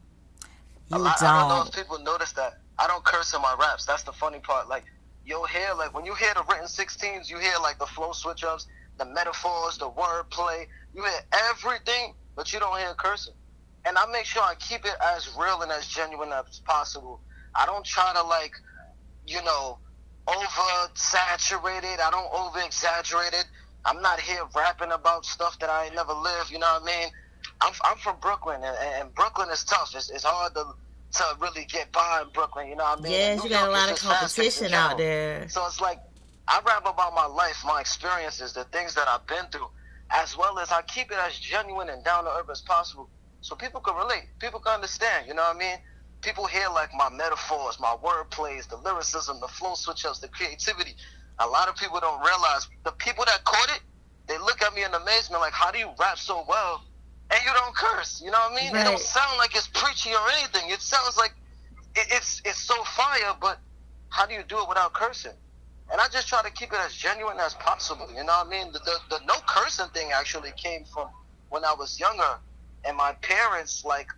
You 0.89 0.99
lot- 0.99 1.23
I 1.23 1.39
don't 1.39 1.49
know 1.49 1.59
don't. 1.59 1.69
if 1.69 1.75
people 1.77 2.01
notice 2.01 2.33
that. 2.33 2.59
I 2.81 2.89
don't 2.89 3.05
curse 3.05 3.33
in 3.33 3.41
my 3.41 3.55
raps. 3.61 3.87
That's 3.87 4.03
the 4.03 4.13
funny 4.13 4.41
part. 4.41 4.69
Like 4.69 4.83
you'll 5.25 5.47
hear 5.47 5.73
like 5.79 5.95
when 5.95 6.05
you 6.05 6.15
hear 6.17 6.35
the 6.35 6.43
written 6.51 6.67
sixteens, 6.67 7.31
you 7.31 7.39
hear 7.39 7.53
like 7.63 7.79
the 7.79 7.87
flow 7.87 8.11
switch 8.11 8.43
ups, 8.43 8.67
the 8.99 9.05
metaphors, 9.05 9.79
the 9.79 9.89
wordplay. 9.89 10.67
You 10.93 11.05
hear 11.05 11.21
everything, 11.51 12.15
but 12.35 12.53
you 12.53 12.59
don't 12.59 12.77
hear 12.77 12.93
cursing. 12.95 13.35
And 13.85 13.97
I 13.97 14.07
make 14.07 14.25
sure 14.25 14.43
I 14.43 14.57
keep 14.57 14.85
it 14.85 14.97
as 15.15 15.31
real 15.39 15.63
and 15.63 15.71
as 15.71 15.87
genuine 15.87 16.33
as 16.33 16.59
possible. 16.59 17.21
I 17.55 17.67
don't 17.67 17.87
try 17.87 18.13
to 18.15 18.23
like, 18.25 18.55
you 19.29 19.41
know, 19.45 19.79
over 20.27 20.91
saturate 20.95 21.85
it. 21.85 22.01
I 22.01 22.11
don't 22.11 22.33
over 22.35 22.59
exaggerate 22.59 23.33
it. 23.33 23.47
I'm 23.85 24.01
not 24.03 24.21
here 24.21 24.43
rapping 24.55 24.93
about 24.93 25.25
stuff 25.25 25.59
that 25.61 25.71
I 25.71 25.87
ain't 25.87 25.95
never 25.95 26.13
lived. 26.13 26.51
You 26.51 26.59
know 26.59 26.79
what 26.81 26.83
I 26.83 27.01
mean? 27.01 27.09
I'm, 27.63 27.73
I'm 27.85 27.97
from 27.99 28.17
Brooklyn, 28.21 28.61
and, 28.63 28.77
and 29.01 29.15
Brooklyn 29.15 29.49
is 29.51 29.65
tough. 29.65 29.93
It's, 29.95 30.11
it's 30.11 30.25
hard 30.25 30.55
to 30.55 30.65
to 31.13 31.25
really 31.41 31.65
get 31.65 31.91
by 31.91 32.23
in 32.25 32.33
Brooklyn. 32.33 32.69
You 32.69 32.77
know 32.77 32.85
what 32.85 33.01
I 33.01 33.03
mean? 33.03 33.13
Yes, 33.13 33.43
you 33.43 33.51
got 33.51 33.69
a 33.69 33.73
lot 33.73 33.91
of 33.91 33.97
just 33.97 34.03
fast-paced 34.07 34.63
in 34.63 34.71
competition 34.71 34.75
out 34.75 34.97
there. 34.97 35.49
So 35.49 35.67
it's 35.67 35.81
like 35.81 35.99
I 36.47 36.61
rap 36.65 36.87
about 36.87 37.15
my 37.15 37.27
life, 37.27 37.63
my 37.67 37.81
experiences, 37.81 38.53
the 38.53 38.65
things 38.65 38.95
that 38.95 39.09
I've 39.09 39.27
been 39.27 39.47
through, 39.51 39.69
as 40.11 40.37
well 40.37 40.59
as 40.59 40.71
I 40.71 40.83
keep 40.83 41.11
it 41.11 41.19
as 41.19 41.39
genuine 41.39 41.89
and 41.89 42.05
down 42.05 42.25
to 42.25 42.31
earth 42.31 42.49
as 42.51 42.61
possible, 42.61 43.09
so 43.41 43.57
people 43.57 43.81
can 43.81 43.97
relate, 43.97 44.29
people 44.39 44.61
can 44.61 44.75
understand. 44.75 45.27
You 45.27 45.35
know 45.35 45.43
what 45.43 45.57
I 45.57 45.59
mean? 45.59 45.79
People 46.23 46.47
hear 46.47 46.69
like 46.69 46.91
my 46.95 47.09
metaphors, 47.09 47.81
my 47.81 47.97
word 48.03 48.31
plays, 48.31 48.67
the 48.67 48.77
lyricism, 48.77 49.41
the 49.41 49.49
flow 49.49 49.75
switch 49.75 50.05
ups, 50.05 50.21
the 50.21 50.29
creativity. 50.29 50.95
A 51.39 51.47
lot 51.47 51.69
of 51.69 51.77
people 51.77 52.01
don't 52.01 52.21
realize 52.21 52.69
the 52.85 52.93
people 52.93 53.25
that 53.25 53.45
caught 53.45 53.71
it, 53.71 53.81
they 54.27 54.39
look 54.39 54.63
at 54.63 54.75
me 54.75 54.85
in 54.85 54.93
amazement, 54.93 55.41
like, 55.41 55.53
how 55.53 55.71
do 55.71 55.79
you 55.79 55.91
rap 55.99 56.19
so 56.19 56.45
well? 56.49 56.83
And 57.31 57.41
you 57.45 57.53
don't 57.55 57.75
curse, 57.75 58.21
you 58.21 58.31
know 58.31 58.39
what 58.39 58.53
I 58.53 58.65
mean? 58.65 58.75
It 58.75 58.85
don't 58.85 58.99
sound 58.99 59.39
like 59.39 59.55
it's 59.55 59.69
preachy 59.69 60.11
or 60.11 60.29
anything. 60.39 60.69
It 60.71 60.81
sounds 60.81 61.17
like 61.17 61.33
it, 61.95 62.07
it's 62.11 62.43
it's 62.45 62.59
so 62.61 62.83
fire, 62.83 63.35
but 63.41 63.59
how 64.09 64.27
do 64.27 64.35
you 64.35 64.43
do 64.49 64.59
it 64.59 64.69
without 64.69 64.93
cursing? 64.93 65.33
And 65.93 66.01
I 66.01 66.09
just 66.09 66.29
try 66.29 66.43
to 66.43 66.51
keep 66.51 66.73
it 66.73 66.79
as 66.85 66.93
genuine 66.93 67.39
as 67.39 67.55
possible. 67.55 68.09
You 68.09 68.25
know 68.25 68.33
what 68.33 68.47
I 68.47 68.51
mean? 68.51 68.73
The, 68.73 68.81
the, 68.81 68.97
the 69.11 69.21
no 69.27 69.35
cursing 69.47 69.89
thing 69.95 70.11
actually 70.13 70.53
came 70.57 70.85
from 70.93 71.09
when 71.49 71.65
I 71.65 71.75
was 71.79 71.99
younger, 72.01 72.39
and 72.85 72.97
my 72.97 73.13
parents 73.23 73.85
like. 73.85 74.09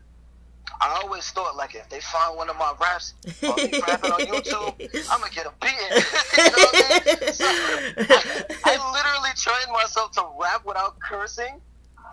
I 0.81 1.01
always 1.03 1.29
thought 1.31 1.57
like 1.57 1.75
if 1.75 1.89
they 1.89 2.01
find 2.01 2.37
one 2.37 2.51
of 2.51 2.57
my 2.57 2.75
raps 2.81 3.15
or 3.43 3.55
me 3.57 3.81
rapping 3.87 4.13
on 4.13 4.21
YouTube, 4.21 4.75
I'm 5.11 5.21
gonna 5.21 5.33
get 5.33 5.47
a 5.47 5.53
beating. 5.61 5.79
you 6.37 6.43
know 6.43 6.59
what 6.59 6.75
I 6.75 7.01
mean? 7.07 7.33
So, 7.33 7.45
I, 7.47 8.55
I 8.65 8.93
literally 8.93 9.31
trained 9.37 9.73
myself 9.73 10.13
to 10.13 10.27
rap 10.41 10.65
without 10.65 10.99
cursing, 11.01 11.61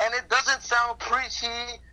and 0.02 0.14
it 0.14 0.30
doesn't 0.30 0.62
sound 0.62 1.00
preachy. 1.00 1.48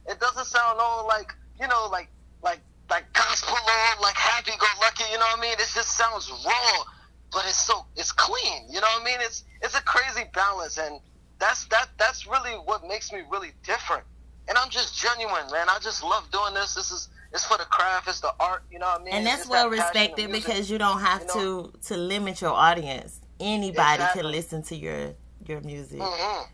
It 0.07 0.21
doesn't 0.21 0.47
sound 0.47 0.79
all 0.81 1.07
like 1.07 1.33
you 1.61 1.67
know 1.69 1.89
like 1.91 2.09
like 2.43 2.61
like 2.91 3.13
gospel 3.13 3.55
or 3.57 4.03
like 4.03 4.15
happy 4.15 4.53
go 4.59 4.67
lucky. 4.81 5.05
You 5.11 5.19
know 5.19 5.27
what 5.27 5.39
I 5.39 5.43
mean? 5.43 5.53
It 5.53 5.59
just 5.73 5.97
sounds 5.97 6.31
raw, 6.45 6.85
but 7.33 7.45
it's 7.47 7.59
so 7.59 7.87
it's 7.97 8.13
clean. 8.13 8.67
You 8.69 8.81
know 8.81 8.87
what 8.87 9.03
I 9.03 9.05
mean? 9.05 9.19
It's 9.21 9.45
it's 9.63 9.77
a 9.77 9.83
crazy 9.83 10.29
balance, 10.33 10.79
and 10.79 11.01
that's 11.39 11.65
that 11.67 11.89
that's 11.99 12.27
really 12.27 12.53
what 12.53 12.87
makes 12.87 13.13
me 13.13 13.23
really 13.31 13.53
different. 13.65 14.05
And 14.49 14.57
I'm 14.59 14.71
just 14.71 14.97
genuine, 14.99 15.47
man. 15.53 15.69
I 15.69 15.79
just 15.81 16.03
love 16.05 16.31
doing 16.31 16.55
this. 16.55 16.75
This 16.75 16.91
is 16.91 17.09
it's 17.33 17.45
for 17.45 17.59
the 17.59 17.65
craft. 17.65 18.09
It's 18.09 18.21
the 18.21 18.33
art. 18.39 18.63
You 18.71 18.79
know 18.79 18.87
what 18.87 19.01
I 19.01 19.05
mean? 19.05 19.15
and 19.15 19.27
that's 19.27 19.43
It's 19.43 19.51
well 19.51 19.69
that 19.71 19.77
respected 19.77 20.31
because 20.31 20.71
you 20.71 20.79
don't 20.79 21.01
have 21.01 21.23
you 21.23 21.27
know? 21.29 21.71
to 21.73 21.79
to 21.89 21.97
limit 21.97 22.41
your 22.41 22.53
audience. 22.53 23.21
Anybody 23.41 23.95
Exactly. 24.03 24.23
can 24.23 24.31
listen 24.31 24.63
to 24.65 24.77
your 24.77 25.15
your 25.47 25.61
music. 25.61 26.01
Mhm. 26.01 26.43
So 26.43 26.49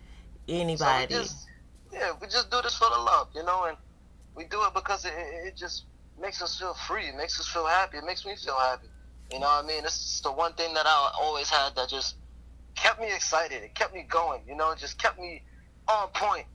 we 0.49 0.61
Anybody. 0.61 1.15
just, 1.15 1.47
yeah, 1.93 2.13
we 2.21 2.27
just 2.27 2.51
do 2.51 2.61
this 2.63 2.75
for 2.75 2.89
the 2.91 2.99
love, 2.99 3.29
you 3.35 3.45
know, 3.45 3.65
and 3.65 3.77
we 4.35 4.45
do 4.45 4.61
it 4.65 4.75
because 4.75 5.05
it, 5.05 5.13
it 5.17 5.57
just 5.57 5.85
makes 6.21 6.43
us 6.43 6.59
feel 6.59 6.75
free. 6.75 7.07
It 7.07 7.17
makes 7.17 7.39
us 7.39 7.47
feel 7.47 7.67
happy. 7.67 7.99
It 7.99 8.05
makes 8.05 8.25
me 8.27 8.35
feel 8.37 8.57
happy. 8.59 8.89
You 9.33 9.39
know 9.39 9.47
what 9.47 9.65
I 9.65 9.67
mean? 9.69 9.83
This 9.85 9.95
is 9.95 10.21
the 10.23 10.33
one 10.33 10.53
thing 10.55 10.75
that 10.75 10.85
I 10.87 11.13
always 11.21 11.49
had 11.49 11.75
that 11.77 11.89
just 11.89 12.17
kept 12.75 13.01
me 13.01 13.07
excited. 13.15 13.63
It 13.63 13.75
kept 13.75 13.95
me 13.95 14.03
going. 14.09 14.43
You 14.47 14.57
know, 14.57 14.73
it 14.73 14.79
just 14.79 14.99
kept 14.99 15.19
me 15.19 15.43
on 15.89 16.09
point, 16.09 16.47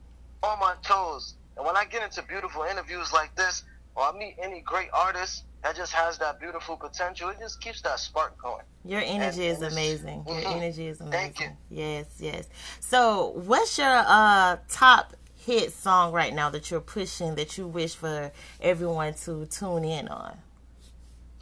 on 0.42 0.58
my 0.60 0.74
toes. 0.82 1.34
And 1.56 1.66
when 1.66 1.76
I 1.76 1.84
get 1.84 2.02
into 2.02 2.22
beautiful 2.22 2.62
interviews 2.62 3.12
like 3.12 3.34
this, 3.34 3.64
or 3.94 4.04
I 4.04 4.12
meet 4.16 4.36
any 4.42 4.60
great 4.60 4.88
artist 4.92 5.44
that 5.64 5.74
just 5.74 5.92
has 5.92 6.18
that 6.18 6.38
beautiful 6.38 6.76
potential, 6.76 7.30
it 7.30 7.38
just 7.40 7.60
keeps 7.60 7.82
that 7.82 7.98
spark 7.98 8.40
going. 8.40 8.62
Your 8.84 9.00
energy 9.00 9.48
and 9.48 9.56
is 9.56 9.62
it's- 9.62 9.72
amazing. 9.72 10.24
Your 10.26 10.36
Mhm. 10.36 10.56
energy 10.56 10.86
is 10.86 11.00
amazing. 11.00 11.10
Thank 11.34 11.40
you. 11.40 11.56
Yes, 11.68 12.06
yes. 12.18 12.46
So, 12.80 13.32
what's 13.34 13.76
your 13.76 14.04
uh 14.06 14.58
top 14.68 15.14
hit 15.34 15.72
song 15.72 16.12
right 16.12 16.32
now 16.32 16.48
that 16.50 16.70
you're 16.70 16.80
pushing 16.80 17.34
that 17.34 17.58
you 17.58 17.66
wish 17.66 17.94
for 17.96 18.30
everyone 18.60 19.14
to 19.14 19.46
tune 19.46 19.84
in 19.84 20.06
on? 20.08 20.38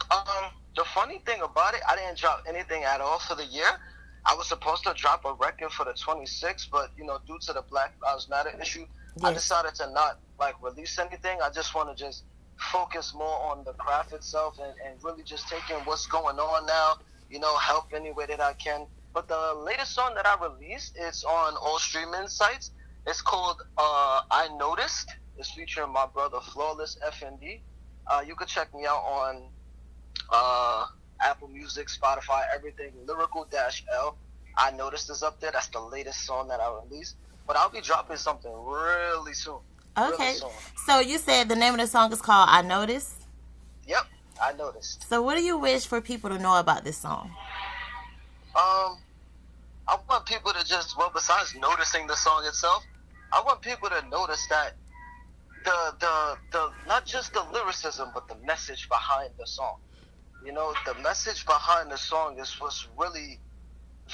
Um, 0.09 0.51
the 0.75 0.85
funny 0.85 1.19
thing 1.19 1.41
about 1.41 1.73
it, 1.75 1.81
I 1.87 1.95
didn't 1.95 2.17
drop 2.17 2.43
anything 2.47 2.83
at 2.83 3.01
all 3.01 3.19
for 3.19 3.35
the 3.35 3.45
year. 3.45 3.79
I 4.25 4.35
was 4.35 4.47
supposed 4.47 4.83
to 4.83 4.93
drop 4.95 5.23
a 5.25 5.33
record 5.33 5.71
for 5.71 5.85
the 5.85 5.93
26th, 5.93 6.67
but 6.71 6.91
you 6.97 7.05
know, 7.05 7.19
due 7.27 7.39
to 7.47 7.53
the 7.53 7.63
Black 7.69 7.93
Lives 8.03 8.27
Matter 8.29 8.51
issue, 8.61 8.85
I 9.23 9.33
decided 9.33 9.75
to 9.75 9.91
not 9.91 10.19
like 10.39 10.55
release 10.61 10.99
anything. 10.99 11.37
I 11.43 11.49
just 11.49 11.73
want 11.75 11.95
to 11.95 12.03
just 12.03 12.23
focus 12.57 13.13
more 13.15 13.39
on 13.51 13.63
the 13.63 13.73
craft 13.73 14.13
itself 14.13 14.57
and, 14.61 14.73
and 14.85 15.01
really 15.03 15.23
just 15.23 15.47
take 15.47 15.69
in 15.69 15.77
what's 15.85 16.07
going 16.07 16.37
on 16.37 16.65
now. 16.65 16.93
You 17.29 17.39
know, 17.39 17.57
help 17.57 17.85
any 17.95 18.11
way 18.11 18.25
that 18.27 18.41
I 18.41 18.53
can. 18.53 18.87
But 19.13 19.27
the 19.27 19.53
latest 19.57 19.93
song 19.93 20.13
that 20.15 20.25
I 20.25 20.35
released 20.45 20.97
is 20.99 21.23
on 21.23 21.55
all 21.63 21.79
streaming 21.79 22.27
sites. 22.27 22.71
It's 23.05 23.21
called 23.21 23.57
uh, 23.77 24.19
"I 24.31 24.49
Noticed." 24.57 25.09
It's 25.37 25.51
featuring 25.51 25.93
my 25.93 26.05
brother 26.13 26.39
Flawless 26.41 26.97
FND. 27.07 27.61
Uh, 28.11 28.21
you 28.25 28.35
can 28.35 28.47
check 28.47 28.73
me 28.73 28.85
out 28.85 29.03
on 29.05 29.49
uh, 30.33 30.85
Apple 31.21 31.47
Music, 31.47 31.87
Spotify, 31.87 32.43
everything. 32.53 32.91
Lyrical 33.05 33.47
Dash 33.51 33.83
L. 33.93 34.17
I 34.57 34.71
noticed 34.71 35.09
is 35.09 35.23
up 35.23 35.39
there. 35.39 35.51
That's 35.51 35.67
the 35.67 35.79
latest 35.79 36.25
song 36.25 36.47
that 36.47 36.59
I 36.59 36.79
released. 36.83 37.15
But 37.45 37.55
I'll 37.57 37.69
be 37.69 37.81
dropping 37.81 38.17
something 38.17 38.51
really 38.51 39.33
soon. 39.33 39.59
Really 39.97 40.13
Okay. 40.13 40.33
soon. 40.33 40.49
So, 40.85 40.99
you 40.99 41.17
said 41.17 41.49
the 41.49 41.55
name 41.55 41.73
of 41.73 41.79
the 41.79 41.87
song 41.87 42.11
is 42.11 42.21
called 42.21 42.49
I 42.51 42.61
Notice. 42.61 43.15
Yep, 43.87 44.03
I 44.41 44.53
noticed. 44.53 45.07
So, 45.07 45.21
what 45.21 45.35
do 45.35 45.43
you 45.43 45.57
wish 45.57 45.85
for 45.85 46.01
people 46.01 46.29
to 46.29 46.37
know 46.39 46.57
about 46.59 46.83
this 46.83 46.97
song? 46.97 47.31
Um, 48.55 48.97
I 49.87 49.97
want 50.09 50.25
people 50.25 50.51
to 50.51 50.65
just 50.65 50.97
well, 50.97 51.11
besides 51.13 51.55
noticing 51.55 52.07
the 52.07 52.15
song 52.15 52.43
itself, 52.45 52.83
I 53.31 53.41
want 53.45 53.61
people 53.61 53.89
to 53.89 54.01
notice 54.09 54.45
that 54.49 54.75
the 55.63 55.93
the 55.99 56.37
the 56.51 56.69
not 56.87 57.05
just 57.05 57.33
the 57.33 57.43
lyricism, 57.53 58.09
but 58.13 58.27
the 58.27 58.35
message 58.45 58.89
behind 58.89 59.29
the 59.39 59.45
song. 59.47 59.75
You 60.41 60.53
know, 60.53 60.73
the 60.85 60.95
message 61.01 61.45
behind 61.45 61.91
the 61.91 61.97
song 61.97 62.39
is 62.39 62.55
what's 62.59 62.87
really 62.97 63.41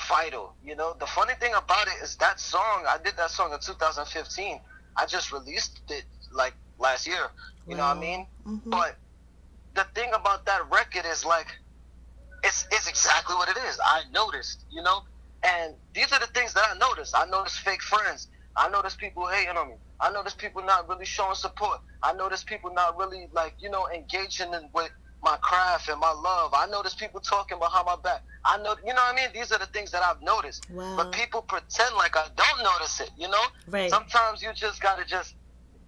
vital. 0.10 0.56
You 0.64 0.76
know, 0.76 0.96
the 1.00 1.08
funny 1.08 1.34
thing 1.36 1.54
about 1.54 1.88
it 1.88 2.04
is 2.04 2.16
that 2.18 2.40
song. 2.40 2.86
I 2.88 2.98
did 3.04 3.16
that 3.18 3.32
song 3.32 3.54
in 3.54 3.60
2015. 3.60 4.60
I 4.98 5.06
just 5.06 5.32
released 5.32 5.82
it 5.90 6.06
like 6.34 6.56
last 6.80 7.08
year. 7.08 7.30
You 7.68 7.76
know 7.78 7.84
what 7.84 7.98
I 7.98 8.00
Wow. 8.00 8.02
mean? 8.02 8.28
Mhm. 8.48 8.72
But 8.72 8.98
the 9.76 9.86
thing 9.96 10.14
about 10.14 10.46
that 10.46 10.70
record 10.72 11.06
is 11.06 11.26
like 11.26 11.48
it's 12.44 12.68
it's 12.72 12.88
exactly 12.88 13.36
what 13.36 13.50
it 13.50 13.58
is. 13.58 13.80
I 13.86 14.04
noticed, 14.12 14.66
you 14.72 14.82
know, 14.84 15.02
and 15.44 15.76
these 15.94 16.12
are 16.14 16.20
the 16.20 16.28
things 16.28 16.54
that 16.54 16.64
I 16.70 16.78
noticed. 16.78 17.16
I 17.18 17.26
noticed 17.26 17.60
fake 17.60 17.82
friends. 17.82 18.28
I 18.58 18.70
noticed 18.70 18.98
people 19.00 19.28
hating 19.28 19.58
on 19.58 19.70
me. 19.70 19.76
I 20.00 20.12
noticed 20.12 20.38
people 20.38 20.64
not 20.64 20.88
really 20.90 21.06
showing 21.06 21.36
support. 21.36 21.80
I 22.04 22.14
noticed 22.14 22.48
people 22.48 22.74
not 22.74 22.98
really 22.98 23.30
like 23.34 23.56
you 23.60 23.70
know 23.70 23.88
engaging 23.94 24.54
in 24.54 24.70
with 24.74 24.92
my 25.24 25.38
craft 25.38 25.90
and 25.90 26.00
my 26.00 26.12
love. 26.12 26.54
I 26.54 26.66
notice 26.68 26.94
people 26.94 27.20
talking 27.20 27.60
behind 27.60 27.86
my 27.86 27.96
back. 27.96 28.24
I 28.46 28.58
know, 28.58 28.76
you 28.86 28.94
know 28.94 29.02
what 29.02 29.14
I 29.14 29.16
mean. 29.16 29.30
These 29.34 29.52
are 29.52 29.60
the 29.60 29.68
things 29.68 29.92
that 29.92 30.04
I've 30.04 30.22
noticed. 30.22 30.70
Wow. 30.70 30.96
But 30.98 31.12
people 31.12 31.42
pretend 31.42 31.96
like 31.96 32.16
I 32.18 32.28
don't 32.36 32.64
notice 32.64 33.00
it. 33.00 33.12
You 33.18 33.30
know. 33.30 33.44
Right. 33.68 33.90
Sometimes 33.90 34.42
you 34.42 34.52
just 34.54 34.82
gotta 34.82 35.06
just 35.06 35.36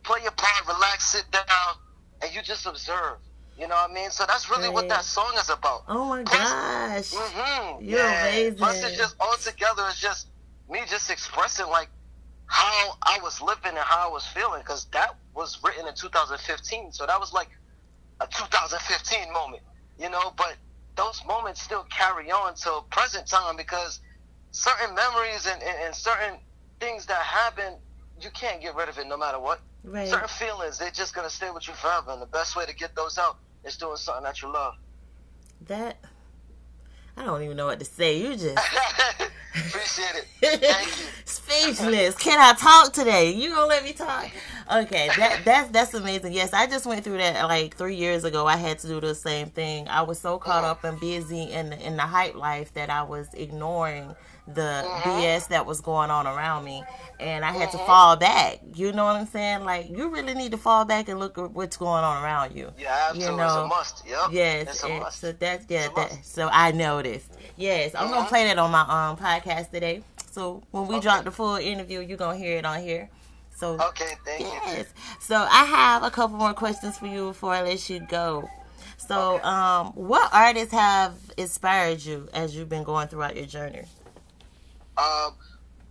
play 0.04 0.22
your 0.22 0.32
part, 0.32 0.68
relax, 0.68 1.08
sit 1.08 1.30
down, 1.32 1.76
and 2.22 2.34
you 2.34 2.42
just 2.42 2.66
observe. 2.66 3.18
You 3.58 3.68
know 3.68 3.76
what 3.76 3.92
I 3.92 3.94
mean? 3.94 4.12
So 4.12 4.26
that's 4.28 4.50
really 4.50 4.70
what 4.70 4.90
that 4.90 5.06
song 5.06 5.34
is 5.38 5.50
about. 5.50 5.84
Oh 5.88 6.06
my 6.06 6.24
gosh. 6.24 7.12
Mm-hmm. 7.12 7.86
You're 7.86 8.00
amazing. 8.06 8.56
Plus, 8.56 8.84
it's 8.84 8.98
just 8.98 9.16
all 9.20 9.36
together. 9.38 9.84
It's 9.88 10.00
just 10.00 10.28
me 10.70 10.82
just 10.88 11.10
expressing 11.10 11.68
like 11.68 11.90
how 12.48 12.96
I 13.04 13.20
was 13.24 13.42
living 13.42 13.70
and 13.70 13.78
how 13.78 14.10
I 14.10 14.12
was 14.12 14.26
feeling 14.26 14.60
because 14.60 14.86
that 14.92 15.16
was 15.34 15.58
written 15.64 15.88
in 15.88 15.94
2015. 15.96 16.92
So 16.92 17.06
that 17.06 17.20
was 17.20 17.34
like 17.34 17.50
a 18.20 18.28
2015 18.28 19.32
moment, 19.34 19.64
you 20.00 20.10
know. 20.10 20.34
But 20.38 20.56
those 20.96 21.24
moments 21.26 21.62
still 21.62 21.84
carry 21.90 22.32
on 22.32 22.56
till 22.56 22.84
present 22.84 23.28
time 23.28 23.58
because 23.58 24.00
certain 24.52 24.96
memories 24.96 25.48
and, 25.48 25.62
and, 25.62 25.78
and 25.86 25.96
certain 25.96 26.40
things 26.80 27.06
that 27.08 27.22
happen, 27.22 27.74
you 28.22 28.30
can't 28.32 28.62
get 28.62 28.76
rid 28.76 28.90
of 28.90 28.98
it 28.98 29.08
no 29.08 29.18
matter 29.18 29.40
what. 29.40 29.60
Right. 29.84 30.08
Certain 30.08 30.28
feelings, 30.28 30.78
they're 30.80 30.92
just 30.92 31.14
gonna 31.14 31.30
stay 31.30 31.52
with 31.52 31.68
you 31.68 31.74
forever, 31.74 32.12
and 32.12 32.22
the 32.22 32.28
best 32.28 32.56
way 32.56 32.66
to 32.66 32.74
get 32.74 32.96
those 32.96 33.18
out 33.18 33.38
is 33.64 33.78
doing 33.78 33.98
something 33.98 34.24
that 34.24 34.42
you 34.42 34.52
love. 34.52 34.76
That 35.68 35.98
I 37.18 37.24
don't 37.24 37.44
even 37.44 37.56
know 37.58 37.68
what 37.68 37.80
to 37.80 37.86
say. 37.86 38.18
You 38.18 38.36
just 38.36 38.58
Appreciate 39.56 40.16
it. 40.16 40.28
Thank 40.42 40.88
you. 41.00 41.06
Speechless. 41.26 42.16
Can 42.16 42.40
I 42.40 42.54
talk 42.58 42.94
today? 42.94 43.32
You 43.32 43.50
gonna 43.52 43.68
let 43.68 43.84
me 43.84 43.94
talk? 43.94 44.30
Okay, 44.72 45.10
that 45.18 45.42
that's 45.46 45.70
that's 45.70 45.94
amazing. 45.94 46.34
Yes, 46.34 46.54
I 46.54 46.68
just 46.68 46.86
went 46.86 47.04
through 47.04 47.18
that 47.18 47.44
like 47.46 47.76
three 47.78 47.96
years 47.96 48.24
ago. 48.24 48.46
I 48.48 48.58
had 48.58 48.80
to 48.80 48.88
do 48.88 49.00
the 49.00 49.16
same 49.16 49.50
thing. 49.50 49.88
I 49.88 50.02
was 50.02 50.20
so 50.20 50.38
caught 50.40 50.64
up 50.64 50.84
and 50.84 51.00
busy 51.00 51.44
in 51.44 51.70
the, 51.70 51.80
in 51.88 51.96
the 51.96 52.04
hype 52.04 52.36
life 52.36 52.74
that 52.74 52.90
I 52.90 53.04
was 53.04 53.34
ignoring 53.34 54.16
the 54.48 54.84
Mm-hmm. 54.86 55.10
BS 55.10 55.48
that 55.50 55.66
was 55.66 55.82
going 55.82 56.12
on 56.12 56.28
around 56.28 56.64
me, 56.66 56.84
and 57.20 57.44
I 57.44 57.52
had 57.52 57.72
to 57.72 57.78
Mm-hmm. 57.78 57.86
fall 57.88 58.16
back. 58.16 58.60
You 58.74 58.92
know 58.94 59.06
what 59.06 59.16
I'm 59.16 59.26
saying? 59.28 59.64
Like 59.66 59.90
you 59.90 60.10
really 60.10 60.34
need 60.34 60.52
to 60.52 60.58
fall 60.58 60.86
back 60.86 61.10
and 61.10 61.20
look 61.20 61.38
at 61.38 61.52
what's 61.52 61.78
going 61.78 62.04
on 62.04 62.24
around 62.24 62.56
you. 62.56 62.72
Yeah, 62.78 63.08
absolutely. 63.10 63.32
You 63.34 63.38
know, 63.38 63.46
it's 63.48 63.56
a 63.56 63.68
must. 63.68 64.04
Yep. 64.08 64.20
Yes, 64.32 64.68
It's 64.70 64.84
a 64.84 64.88
and 64.90 65.00
must. 65.04 65.20
so 65.20 65.32
that's 65.32 65.66
yeah. 65.70 65.88
That, 65.96 66.12
must. 66.12 66.36
so 66.36 66.50
I 66.52 66.72
noticed. 66.72 67.32
Yes, 67.58 67.96
I'm 67.96 68.06
gonna 68.10 68.20
Uh-huh. 68.20 68.30
play 68.30 68.44
that 68.46 68.58
on 68.60 68.72
my 68.72 68.82
um 68.82 69.18
podcast 69.18 69.72
today. 69.72 70.04
So 70.32 70.62
when 70.72 70.88
we 70.88 70.96
Okay. 70.96 71.04
drop 71.04 71.24
the 71.24 71.32
full 71.32 71.56
interview, 71.56 72.00
you're 72.02 72.18
gonna 72.18 72.38
hear 72.38 72.58
it 72.58 72.66
on 72.66 72.82
here. 72.82 73.10
So 73.56 73.80
Okay, 73.80 74.14
thank 74.26 74.42
you. 74.42 74.48
yes. 74.66 74.88
So 75.20 75.36
I 75.38 75.64
have 75.66 76.04
a 76.04 76.12
couple 76.12 76.38
more 76.38 76.54
questions 76.54 76.98
for 76.98 77.08
you 77.08 77.28
before 77.28 77.54
I 77.54 77.62
let 77.62 77.90
you 77.90 78.00
go. 78.02 78.50
So, 78.98 79.36
Okay. 79.36 79.44
um, 79.48 79.88
what 79.94 80.30
artists 80.34 80.72
have 80.74 81.14
inspired 81.38 82.04
you 82.04 82.28
as 82.34 82.56
you've 82.56 82.70
been 82.70 82.84
going 82.84 83.08
throughout 83.08 83.36
your 83.36 83.46
journey? 83.46 83.84
Um, 84.98 85.36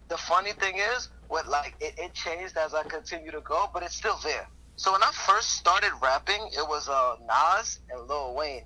the 0.08 0.16
funny 0.16 0.52
thing 0.52 0.76
is, 0.76 1.08
what 1.28 1.48
like 1.48 1.74
it, 1.80 1.94
it 1.98 2.14
changed 2.14 2.56
as 2.56 2.74
I 2.74 2.82
continue 2.84 3.30
to 3.30 3.40
go, 3.40 3.66
but 3.72 3.82
it's 3.82 3.94
still 3.96 4.18
there. 4.22 4.46
So 4.76 4.92
when 4.92 5.02
I 5.02 5.10
first 5.12 5.50
started 5.50 5.92
rapping, 6.02 6.48
it 6.52 6.66
was 6.68 6.88
uh 6.88 7.14
Nas 7.26 7.80
and 7.90 8.08
Lil 8.08 8.34
Wayne. 8.34 8.62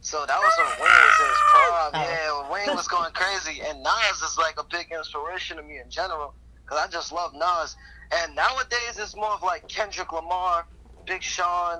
So 0.00 0.24
that 0.26 0.38
was 0.38 0.52
when 0.56 0.66
Wayne 0.66 0.96
was 0.96 1.20
in 1.20 1.28
his 1.28 1.42
prime. 1.52 1.90
Oh. 1.94 2.48
Yeah, 2.48 2.52
Wayne 2.52 2.76
was 2.76 2.88
going 2.88 3.12
crazy, 3.12 3.60
and 3.62 3.82
Nas 3.82 4.22
is 4.22 4.38
like 4.38 4.54
a 4.58 4.64
big 4.70 4.86
inspiration 4.90 5.58
to 5.58 5.62
me 5.62 5.78
in 5.78 5.90
general 5.90 6.34
because 6.64 6.84
I 6.84 6.90
just 6.90 7.12
love 7.12 7.32
Nas. 7.34 7.76
And 8.12 8.34
nowadays 8.34 8.98
it's 8.98 9.14
more 9.14 9.32
of 9.32 9.42
like 9.42 9.68
Kendrick 9.68 10.12
Lamar, 10.12 10.66
Big 11.06 11.22
Sean. 11.22 11.78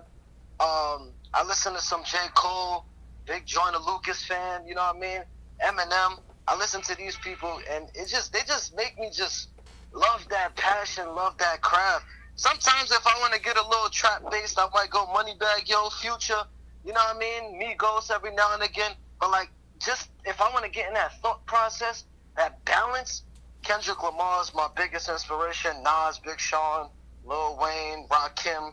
Um, 0.61 1.15
I 1.33 1.45
listen 1.47 1.73
to 1.73 1.81
some 1.81 2.05
J 2.05 2.19
Cole, 2.35 2.85
big 3.27 3.47
Joyner 3.47 3.79
Lucas 3.79 4.23
fan. 4.23 4.67
You 4.67 4.75
know 4.75 4.83
what 4.83 4.97
I 4.97 5.01
mean? 5.01 5.21
Eminem. 5.65 6.19
I 6.51 6.59
listen 6.59 6.83
to 6.83 6.97
these 6.97 7.17
people, 7.19 7.61
and 7.73 7.87
it 7.95 8.09
just 8.09 8.35
they 8.35 8.41
just 8.47 8.77
make 8.77 8.99
me 8.99 9.11
just 9.15 9.51
love 9.95 10.27
that 10.31 10.57
passion, 10.57 11.07
love 11.17 11.35
that 11.39 11.63
craft. 11.63 12.07
Sometimes 12.37 12.93
if 12.93 13.07
I 13.07 13.19
want 13.21 13.35
to 13.35 13.41
get 13.41 13.57
a 13.59 13.69
little 13.69 13.91
trap 13.91 14.23
based, 14.33 14.59
I 14.59 14.69
might 14.75 14.91
go 14.91 15.07
Moneybagg 15.07 15.69
Yo, 15.69 15.91
Future. 15.91 16.43
You 16.85 16.95
know 16.95 17.01
what 17.07 17.17
I 17.17 17.21
mean? 17.21 17.59
Me 17.59 17.77
Migos 17.81 18.13
every 18.13 18.35
now 18.35 18.55
and 18.55 18.65
again. 18.65 18.93
But 19.21 19.33
like, 19.33 19.51
just 19.83 20.11
if 20.27 20.43
I 20.43 20.51
want 20.53 20.67
to 20.67 20.73
get 20.73 20.89
in 20.89 20.95
that 20.95 21.13
thought 21.23 21.47
process, 21.47 22.05
that 22.37 22.65
balance, 22.67 23.25
Kendrick 23.65 24.03
Lamar 24.05 24.43
is 24.43 24.53
my 24.55 24.69
biggest 24.77 25.09
inspiration. 25.11 25.73
Nas, 25.85 26.21
Big 26.25 26.41
Sean, 26.41 26.91
Lil 27.25 27.59
Wayne, 27.61 28.09
Rakim, 28.11 28.73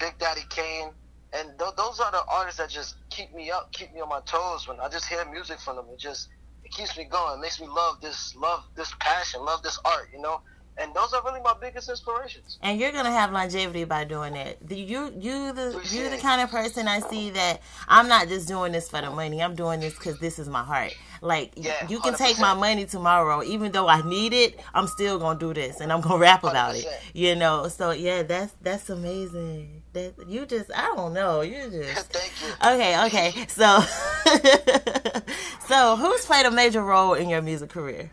Big 0.00 0.18
Daddy 0.20 0.42
Kane. 0.50 0.90
And 1.34 1.58
th- 1.58 1.72
those 1.78 2.00
are 2.00 2.12
the 2.12 2.22
artists 2.32 2.58
that 2.60 2.70
just 2.70 2.96
keep 3.10 3.34
me 3.34 3.50
up, 3.52 3.72
keep 3.72 3.94
me 3.94 4.00
on 4.02 4.10
my 4.10 4.20
toes. 4.26 4.68
When 4.68 4.80
I 4.80 4.88
just 4.88 5.06
hear 5.08 5.24
music 5.30 5.60
from 5.60 5.76
them, 5.76 5.86
it 5.92 6.00
just 6.00 6.28
it 6.68 6.74
keeps 6.74 6.96
me 6.96 7.04
going. 7.04 7.38
It 7.38 7.42
makes 7.42 7.60
me 7.60 7.66
love 7.66 8.00
this, 8.00 8.34
love 8.36 8.64
this 8.76 8.92
passion, 9.00 9.44
love 9.44 9.62
this 9.62 9.78
art. 9.84 10.08
You 10.12 10.20
know, 10.20 10.40
and 10.76 10.94
those 10.94 11.12
are 11.12 11.22
really 11.24 11.40
my 11.40 11.54
biggest 11.60 11.88
inspirations. 11.88 12.58
And 12.62 12.78
you're 12.78 12.92
gonna 12.92 13.10
have 13.10 13.32
longevity 13.32 13.84
by 13.84 14.04
doing 14.04 14.34
that. 14.34 14.66
The, 14.66 14.78
you, 14.78 15.12
you, 15.18 15.52
the, 15.52 15.80
you're 15.90 16.10
the 16.10 16.18
kind 16.18 16.40
of 16.40 16.50
person 16.50 16.86
I 16.86 17.00
see 17.00 17.30
that 17.30 17.60
I'm 17.88 18.06
not 18.08 18.28
just 18.28 18.46
doing 18.46 18.72
this 18.72 18.88
for 18.88 19.00
the 19.00 19.10
money. 19.10 19.42
I'm 19.42 19.54
doing 19.54 19.80
this 19.80 19.94
because 19.94 20.18
this 20.20 20.38
is 20.38 20.48
my 20.48 20.62
heart. 20.62 20.94
Like 21.20 21.52
Yeah, 21.56 21.86
you 21.88 22.00
can 22.00 22.14
take 22.14 22.38
my 22.38 22.54
money 22.54 22.84
tomorrow, 22.84 23.42
even 23.42 23.72
though 23.72 23.88
I 23.88 24.02
need 24.02 24.32
it. 24.32 24.60
I'm 24.74 24.86
still 24.86 25.18
gonna 25.18 25.38
do 25.38 25.52
this, 25.52 25.80
and 25.80 25.92
I'm 25.92 26.00
gonna 26.00 26.18
rap 26.18 26.44
about 26.44 26.76
it. 26.76 26.84
100%. 26.84 26.90
You 27.14 27.34
know. 27.34 27.68
So 27.68 27.90
yeah, 27.90 28.22
that's 28.22 28.52
that's 28.62 28.88
amazing. 28.90 29.82
That 29.94 30.14
you 30.28 30.46
just 30.46 30.70
I 30.72 30.92
don't 30.94 31.12
know. 31.12 31.40
You 31.40 31.70
just 31.70 32.12
Thank 32.12 32.32
you. 32.40 32.72
okay. 32.72 33.06
Okay. 33.06 33.46
So 33.48 33.80
so 35.68 35.96
who's 35.96 36.24
played 36.24 36.46
a 36.46 36.50
major 36.50 36.82
role 36.82 37.14
in 37.14 37.28
your 37.28 37.42
music 37.42 37.70
career? 37.70 38.10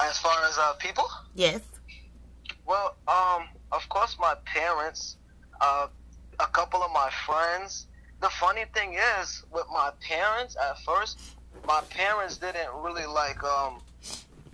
As 0.00 0.18
far 0.18 0.44
as 0.48 0.56
uh, 0.58 0.72
people, 0.74 1.04
Yes. 1.34 1.60
well, 2.66 2.96
um, 3.06 3.48
of 3.72 3.88
course, 3.88 4.16
my 4.18 4.34
parents, 4.44 5.16
uh, 5.60 5.86
a 6.40 6.46
couple 6.46 6.82
of 6.82 6.90
my 6.92 7.10
friends. 7.26 7.86
The 8.20 8.28
funny 8.30 8.64
thing 8.74 8.96
is, 9.20 9.42
with 9.52 9.66
my 9.72 9.90
parents, 10.00 10.56
at 10.56 10.78
first, 10.80 11.18
my 11.66 11.80
parents 11.90 12.38
didn't 12.38 12.70
really 12.82 13.06
like 13.06 13.42
um 13.44 13.80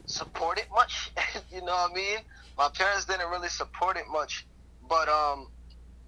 support 0.07 0.59
it 0.59 0.67
much. 0.75 1.11
you 1.53 1.61
know 1.61 1.73
what 1.73 1.93
I 1.93 1.95
mean? 1.95 2.19
My 2.59 2.69
parents 2.69 3.05
didn't 3.07 3.31
really 3.31 3.49
support 3.49 3.97
it 3.97 4.05
much, 4.11 4.45
but 4.89 5.09
um, 5.09 5.47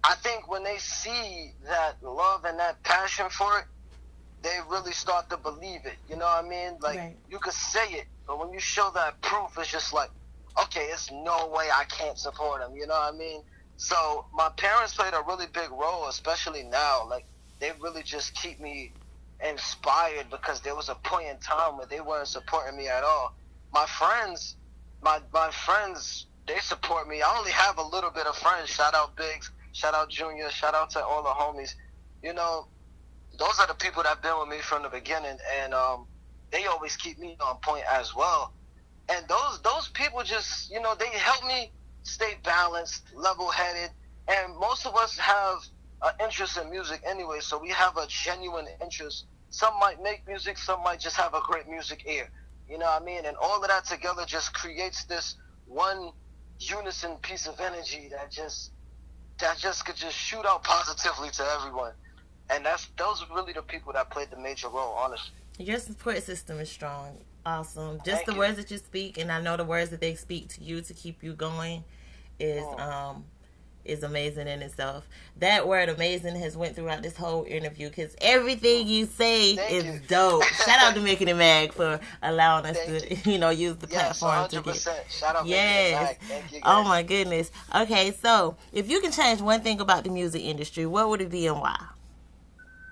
I 0.03 0.15
think 0.15 0.47
when 0.51 0.63
they 0.63 0.77
see 0.77 1.51
that 1.65 1.95
love 2.03 2.45
and 2.45 2.59
that 2.59 2.83
passion 2.83 3.29
for 3.29 3.59
it, 3.59 3.65
they 4.43 4.59
really 4.69 4.91
start 4.93 5.29
to 5.31 5.37
believe 5.37 5.85
it. 5.85 5.97
You 6.09 6.17
know 6.17 6.25
what 6.25 6.45
I 6.45 6.47
mean? 6.47 6.77
Like 6.81 6.97
Right. 6.99 7.17
you 7.29 7.39
could 7.39 7.53
say 7.53 7.85
it, 7.93 8.07
but 8.27 8.39
when 8.39 8.53
you 8.53 8.59
show 8.59 8.91
that 8.95 9.21
proof, 9.21 9.57
it's 9.57 9.71
just 9.71 9.93
like, 9.93 10.11
okay, 10.61 10.87
it's 10.93 11.11
no 11.11 11.47
way 11.49 11.69
I 11.73 11.85
can't 11.85 12.19
support 12.19 12.61
them. 12.61 12.75
You 12.75 12.87
know 12.87 12.95
what 12.95 13.13
I 13.13 13.17
mean? 13.17 13.43
So 13.77 14.27
my 14.33 14.49
parents 14.57 14.95
played 14.95 15.13
a 15.13 15.23
really 15.27 15.47
big 15.53 15.71
role, 15.71 16.07
especially 16.09 16.63
now. 16.63 17.07
Like 17.09 17.25
they 17.59 17.71
really 17.81 18.03
just 18.03 18.35
keep 18.35 18.59
me 18.61 18.93
inspired 19.45 20.29
because 20.29 20.61
there 20.61 20.75
was 20.75 20.89
a 20.89 20.95
point 20.95 21.27
in 21.29 21.37
time 21.39 21.77
where 21.77 21.87
they 21.87 22.01
weren't 22.01 22.27
supporting 22.27 22.77
me 22.77 22.87
at 22.87 23.03
all. 23.03 23.33
My 23.73 23.85
friends, 23.87 24.57
my 25.01 25.19
my 25.33 25.51
friends, 25.51 26.27
they 26.47 26.59
support 26.59 27.07
me. 27.07 27.21
I 27.21 27.35
only 27.37 27.51
have 27.51 27.77
a 27.77 27.83
little 27.83 28.11
bit 28.11 28.27
of 28.27 28.35
friends. 28.35 28.69
Shout 28.69 28.93
out 28.95 29.15
Biggs, 29.17 29.51
shout 29.73 29.93
out 29.95 30.09
Junior, 30.09 30.49
shout 30.51 30.75
out 30.75 30.91
to 30.91 31.03
all 31.03 31.23
the 31.23 31.29
homies. 31.29 31.73
You 32.21 32.33
know, 32.33 32.67
those 33.43 33.59
are 33.59 33.67
the 33.67 33.75
people 33.75 34.03
that've 34.03 34.23
been 34.23 34.39
with 34.39 34.49
me 34.49 34.59
from 34.61 34.83
the 34.83 34.89
beginning, 34.89 35.37
and 35.61 35.73
um, 35.73 36.07
they 36.51 36.65
always 36.65 36.95
keep 36.95 37.19
me 37.19 37.37
on 37.45 37.57
point 37.63 37.83
as 37.93 38.13
well. 38.15 38.53
And 39.11 39.27
those 39.27 39.61
those 39.63 39.89
people 39.93 40.23
just, 40.23 40.71
you 40.71 40.81
know, 40.81 40.95
they 40.97 41.09
help 41.17 41.43
me 41.45 41.73
stay 42.03 42.35
balanced, 42.45 43.03
level 43.15 43.51
headed, 43.51 43.91
and 44.29 44.57
most 44.59 44.85
of 44.85 44.95
us 44.95 45.17
have 45.19 45.57
an 46.05 46.11
interest 46.23 46.57
in 46.57 46.69
music 46.71 47.01
anyway, 47.09 47.39
so 47.41 47.59
we 47.61 47.69
have 47.69 47.97
a 47.97 48.07
genuine 48.07 48.67
interest. 48.81 49.25
Some 49.49 49.73
might 49.79 50.01
make 50.01 50.21
music, 50.27 50.57
some 50.57 50.83
might 50.83 51.01
just 51.01 51.17
have 51.17 51.33
a 51.33 51.41
great 51.43 51.67
music 51.69 52.03
ear. 52.07 52.29
You 52.67 52.77
know 52.79 52.85
what 52.85 53.01
I 53.01 53.05
mean? 53.05 53.25
And 53.25 53.35
all 53.43 53.61
of 53.61 53.69
that 53.69 53.85
together 53.85 54.23
just 54.25 54.53
creates 54.53 55.05
this 55.05 55.35
one 55.65 56.11
unison 56.59 57.17
piece 57.23 57.47
of 57.47 57.59
energy 57.59 58.09
that 58.11 58.31
just 58.31 58.71
that 59.41 59.57
just 59.59 59.85
could 59.85 59.97
just 59.97 60.17
shoot 60.17 60.45
out 60.47 60.63
positively 60.63 61.29
to 61.31 61.43
everyone. 61.59 61.93
And 62.49 62.65
that's 62.65 62.87
those 62.97 63.23
are 63.23 63.35
really 63.35 63.53
the 63.53 63.61
people 63.61 63.93
that 63.93 64.09
played 64.09 64.29
the 64.31 64.37
major 64.37 64.67
role, 64.69 64.93
honestly. 64.97 65.33
Your 65.57 65.79
support 65.79 66.21
system 66.23 66.59
is 66.59 66.69
strong. 66.69 67.17
Awesome. 67.45 67.97
Just 68.05 68.07
Thank 68.17 68.25
the 68.27 68.33
you. 68.33 68.39
words 68.39 68.57
that 68.57 68.71
you 68.71 68.77
speak, 68.77 69.17
and 69.17 69.31
I 69.31 69.41
know 69.41 69.57
the 69.57 69.63
words 69.65 69.89
that 69.91 69.99
they 70.01 70.15
speak 70.15 70.49
to 70.49 70.63
you 70.63 70.81
to 70.81 70.93
keep 70.93 71.23
you 71.23 71.33
going, 71.33 71.83
is 72.39 72.63
Oh. 72.77 72.79
um 72.81 73.25
is 73.85 74.01
amazing 74.01 74.47
in 74.47 74.61
itself. 74.61 75.05
That 75.37 75.67
word 75.67 75.89
"amazing" 75.89 76.37
has 76.37 76.55
went 76.55 76.73
throughout 76.73 77.03
this 77.03 77.17
whole 77.17 77.43
interview 77.43 77.89
because 77.89 78.15
everything 78.21 78.87
you 78.87 79.05
say 79.05 79.57
Thank 79.57 79.71
is 79.73 79.85
you. 79.85 79.99
dope. 80.07 80.43
Shout 80.65 80.79
out 80.81 80.93
to 80.95 81.01
Making 81.01 81.27
It 81.27 81.35
Mag 81.35 81.73
for 81.73 81.99
allowing 82.21 82.65
us 82.65 82.77
Thank 82.77 83.23
to 83.25 83.29
you 83.31 83.37
know 83.37 83.49
use 83.49 83.75
the 83.75 83.87
Yes, 83.87 84.19
platform 84.19 84.63
to 84.63 84.71
get. 84.71 85.05
Shout 85.09 85.35
out 85.35 85.45
Yes. 85.45 86.17
Mag. 86.21 86.29
Thank 86.29 86.53
you. 86.53 86.59
Oh 86.63 86.83
my 86.85 87.03
goodness. 87.03 87.51
Okay, 87.75 88.11
so 88.11 88.55
if 88.71 88.89
you 88.89 89.01
can 89.01 89.11
change 89.11 89.41
one 89.41 89.59
thing 89.61 89.81
about 89.81 90.05
the 90.05 90.09
music 90.09 90.43
industry, 90.43 90.85
what 90.85 91.09
would 91.09 91.19
it 91.19 91.29
be 91.29 91.47
and 91.47 91.59
why? 91.59 91.77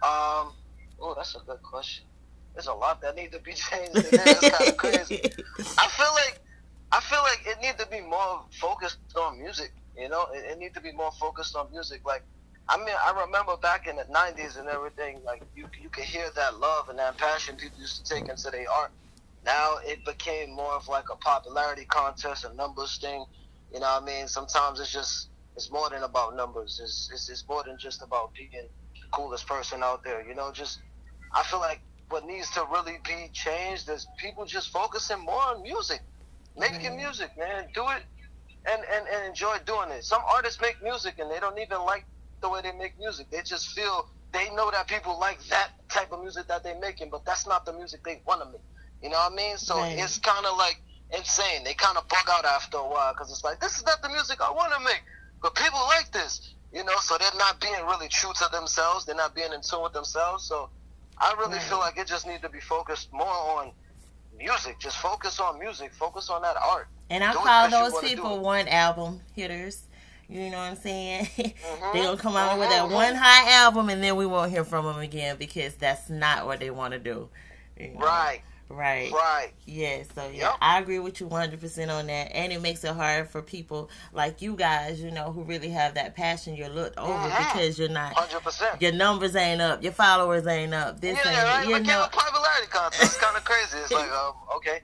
Um 0.03 0.53
oh 0.99 1.13
that's 1.15 1.35
a 1.35 1.39
good 1.45 1.61
question. 1.61 2.05
There's 2.53 2.67
a 2.67 2.73
lot 2.73 3.01
that 3.01 3.15
need 3.15 3.31
to 3.31 3.39
be 3.39 3.53
changed. 3.69 3.95
It's 3.95 4.41
kinda 4.41 4.73
crazy. 4.77 5.21
I 5.77 5.87
feel 5.87 6.11
like 6.13 6.39
I 6.91 6.99
feel 6.99 7.19
like 7.23 7.41
it 7.45 7.61
need 7.61 7.77
to 7.79 7.87
be 7.89 8.01
more 8.01 8.41
focused 8.51 8.99
on 9.15 9.39
music. 9.39 9.73
You 9.97 10.09
know, 10.09 10.25
it, 10.33 10.51
it 10.51 10.59
need 10.59 10.73
to 10.73 10.81
be 10.81 10.91
more 10.91 11.11
focused 11.19 11.55
on 11.55 11.71
music. 11.71 12.01
Like, 12.05 12.23
I 12.67 12.77
mean, 12.77 12.95
I 13.05 13.11
remember 13.25 13.55
back 13.57 13.87
in 13.87 13.95
the 13.95 14.03
'90s 14.03 14.59
and 14.59 14.67
everything. 14.67 15.21
Like, 15.25 15.43
you 15.55 15.67
you 15.81 15.89
could 15.89 16.03
hear 16.03 16.29
that 16.35 16.59
love 16.59 16.89
and 16.89 16.99
that 16.99 17.17
passion 17.17 17.55
people 17.55 17.79
used 17.79 18.05
to 18.05 18.13
take 18.13 18.27
into 18.27 18.49
their 18.49 18.65
art. 18.77 18.91
Now 19.45 19.77
it 19.85 20.05
became 20.05 20.53
more 20.53 20.73
of 20.73 20.87
like 20.87 21.05
a 21.11 21.15
popularity 21.15 21.85
contest, 21.85 22.45
a 22.45 22.53
numbers 22.53 22.97
thing. 22.97 23.25
You 23.73 23.79
know 23.79 23.87
what 23.87 24.03
I 24.03 24.05
mean? 24.05 24.27
Sometimes 24.27 24.79
it's 24.79 24.91
just 24.91 25.29
it's 25.55 25.71
more 25.71 25.89
than 25.89 26.03
about 26.03 26.35
numbers. 26.35 26.79
It's 26.83 27.09
it's, 27.11 27.29
it's 27.29 27.45
more 27.47 27.63
than 27.63 27.77
just 27.79 28.01
about 28.01 28.33
being 28.33 28.67
coolest 29.11 29.47
person 29.47 29.83
out 29.83 30.03
there. 30.03 30.25
You 30.27 30.35
know, 30.35 30.51
just 30.53 30.79
I 31.35 31.43
feel 31.43 31.59
like 31.59 31.81
what 32.09 32.25
needs 32.25 32.49
to 32.51 32.65
really 32.71 32.97
be 33.07 33.29
changed 33.33 33.89
is 33.89 34.07
people 34.19 34.45
just 34.45 34.69
focusing 34.71 35.19
more 35.25 35.41
on 35.41 35.63
music. 35.63 36.01
making 36.57 36.91
Mhm. 36.93 36.97
music, 36.97 37.31
man. 37.37 37.69
Do 37.73 37.83
it 37.89 38.03
and, 38.69 38.81
and, 38.93 39.07
and 39.07 39.25
enjoy 39.27 39.57
doing 39.65 39.91
it. 39.91 40.03
Some 40.03 40.21
artists 40.35 40.61
make 40.61 40.75
music 40.83 41.19
and 41.19 41.31
they 41.31 41.39
don't 41.39 41.59
even 41.59 41.81
like 41.85 42.05
the 42.41 42.49
way 42.49 42.61
they 42.61 42.73
make 42.73 42.97
music. 42.99 43.29
They 43.31 43.41
just 43.43 43.69
feel 43.69 44.05
they 44.33 44.49
know 44.55 44.71
that 44.71 44.87
people 44.87 45.19
like 45.19 45.39
that 45.49 45.69
type 45.89 46.11
of 46.11 46.21
music 46.21 46.47
that 46.49 46.63
they're 46.63 46.79
making, 46.79 47.09
but 47.11 47.25
that's 47.25 47.47
not 47.47 47.65
the 47.65 47.73
music 47.73 48.03
they 48.03 48.21
want 48.27 48.41
to 48.43 48.47
make. 48.51 48.61
You 49.01 49.09
know 49.09 49.17
what 49.17 49.33
I 49.33 49.35
mean? 49.35 49.57
So 49.57 49.75
Right. 49.81 49.95
it's 49.97 50.19
kind 50.19 50.45
of 50.45 50.57
like 50.57 50.77
insane. 51.15 51.63
They 51.65 51.73
kind 51.73 51.97
of 51.97 52.07
bug 52.07 52.27
out 52.29 52.45
after 52.45 52.77
a 52.77 52.87
while 52.87 53.13
because 53.13 53.31
it's 53.31 53.43
like 53.43 53.59
this 53.61 53.77
is 53.77 53.85
not 53.85 54.01
the 54.03 54.09
music 54.09 54.39
I 54.41 54.51
want 54.51 54.73
to 54.77 54.83
make, 54.85 55.01
but 55.41 55.55
people 55.55 55.79
like 55.97 56.11
this. 56.13 56.55
You 56.73 56.83
know, 56.83 56.95
so 57.01 57.17
they're 57.17 57.29
not 57.37 57.59
being 57.59 57.73
really 57.85 58.07
true 58.07 58.31
to 58.33 58.49
themselves. 58.51 59.05
They're 59.05 59.15
not 59.15 59.35
being 59.35 59.51
in 59.53 59.61
tune 59.61 59.83
with 59.83 59.93
themselves. 59.93 60.45
So 60.45 60.69
I 61.17 61.33
really 61.33 61.53
Right. 61.53 61.61
feel 61.63 61.79
like 61.79 61.97
it 61.97 62.07
just 62.07 62.25
needs 62.25 62.41
to 62.43 62.49
be 62.49 62.61
focused 62.61 63.11
more 63.11 63.27
on 63.27 63.71
music. 64.37 64.79
Just 64.79 64.97
focus 64.97 65.39
on 65.39 65.59
music. 65.59 65.93
Focus 65.93 66.29
on 66.29 66.41
that 66.43 66.55
art. 66.57 66.87
And 67.09 67.23
I 67.23 67.33
Do 67.33 67.39
call 67.39 67.69
those 67.69 67.99
people 68.01 68.39
one 68.39 68.67
album 68.69 69.21
hitters. 69.35 69.83
You 70.29 70.49
know 70.49 70.57
what 70.59 70.63
I'm 70.63 70.75
saying? 70.77 71.25
Mm-hmm. 71.37 71.93
they 71.93 72.03
gonna 72.03 72.17
come 72.17 72.37
out 72.37 72.57
with 72.57 72.69
that 72.69 72.85
Mhm. 72.85 72.91
one 72.91 73.15
high 73.15 73.51
album, 73.51 73.89
and 73.89 74.01
then 74.01 74.15
we 74.15 74.25
won't 74.25 74.49
hear 74.49 74.63
from 74.63 74.85
them 74.85 74.99
again 74.99 75.35
because 75.35 75.75
that's 75.75 76.09
not 76.09 76.45
what 76.45 76.59
they 76.61 76.69
want 76.69 76.93
to 76.93 76.99
do. 76.99 77.29
You 77.77 77.89
know? 77.95 77.99
Right, 77.99 78.41
Right. 78.71 79.11
right. 79.11 79.51
Yeah, 79.65 80.03
so 80.15 80.25
yeah, 80.29 80.49
Yep. 80.49 80.53
I 80.61 80.79
agree 80.79 80.99
with 80.99 81.19
you 81.19 81.27
100% 81.27 81.89
on 81.89 82.07
that. 82.07 82.31
And 82.35 82.51
it 82.53 82.61
makes 82.61 82.83
it 82.83 82.93
hard 82.95 83.29
for 83.29 83.41
people 83.41 83.89
like 84.13 84.41
you 84.41 84.55
guys, 84.55 85.01
you 85.01 85.11
know, 85.11 85.31
who 85.31 85.43
really 85.43 85.69
have 85.69 85.93
that 85.95 86.15
passion 86.15 86.55
you're 86.55 86.69
looked 86.69 86.97
over 86.97 87.11
Mhm. 87.13 87.37
because 87.53 87.77
you're 87.79 87.89
not, 87.89 88.13
Hundred 88.13 88.41
percent. 88.43 88.81
your 88.81 88.91
numbers 88.93 89.35
ain't 89.35 89.61
up, 89.61 89.83
your 89.83 89.93
followers 89.93 90.45
ain't 90.47 90.73
up, 90.73 90.99
this 91.01 91.17
Yeah, 91.23 91.31
ain't, 91.31 91.43
right. 91.43 91.67
you 91.67 91.73
But 91.75 91.83
know. 91.83 92.03
a 92.05 92.09
popularity 92.09 92.67
contest. 92.67 93.03
It's 93.03 93.17
kind 93.17 93.35
of 93.37 93.43
crazy. 93.43 93.77
It's 93.77 93.91
like, 93.91 94.11
um, 94.11 94.33
okay. 94.57 94.81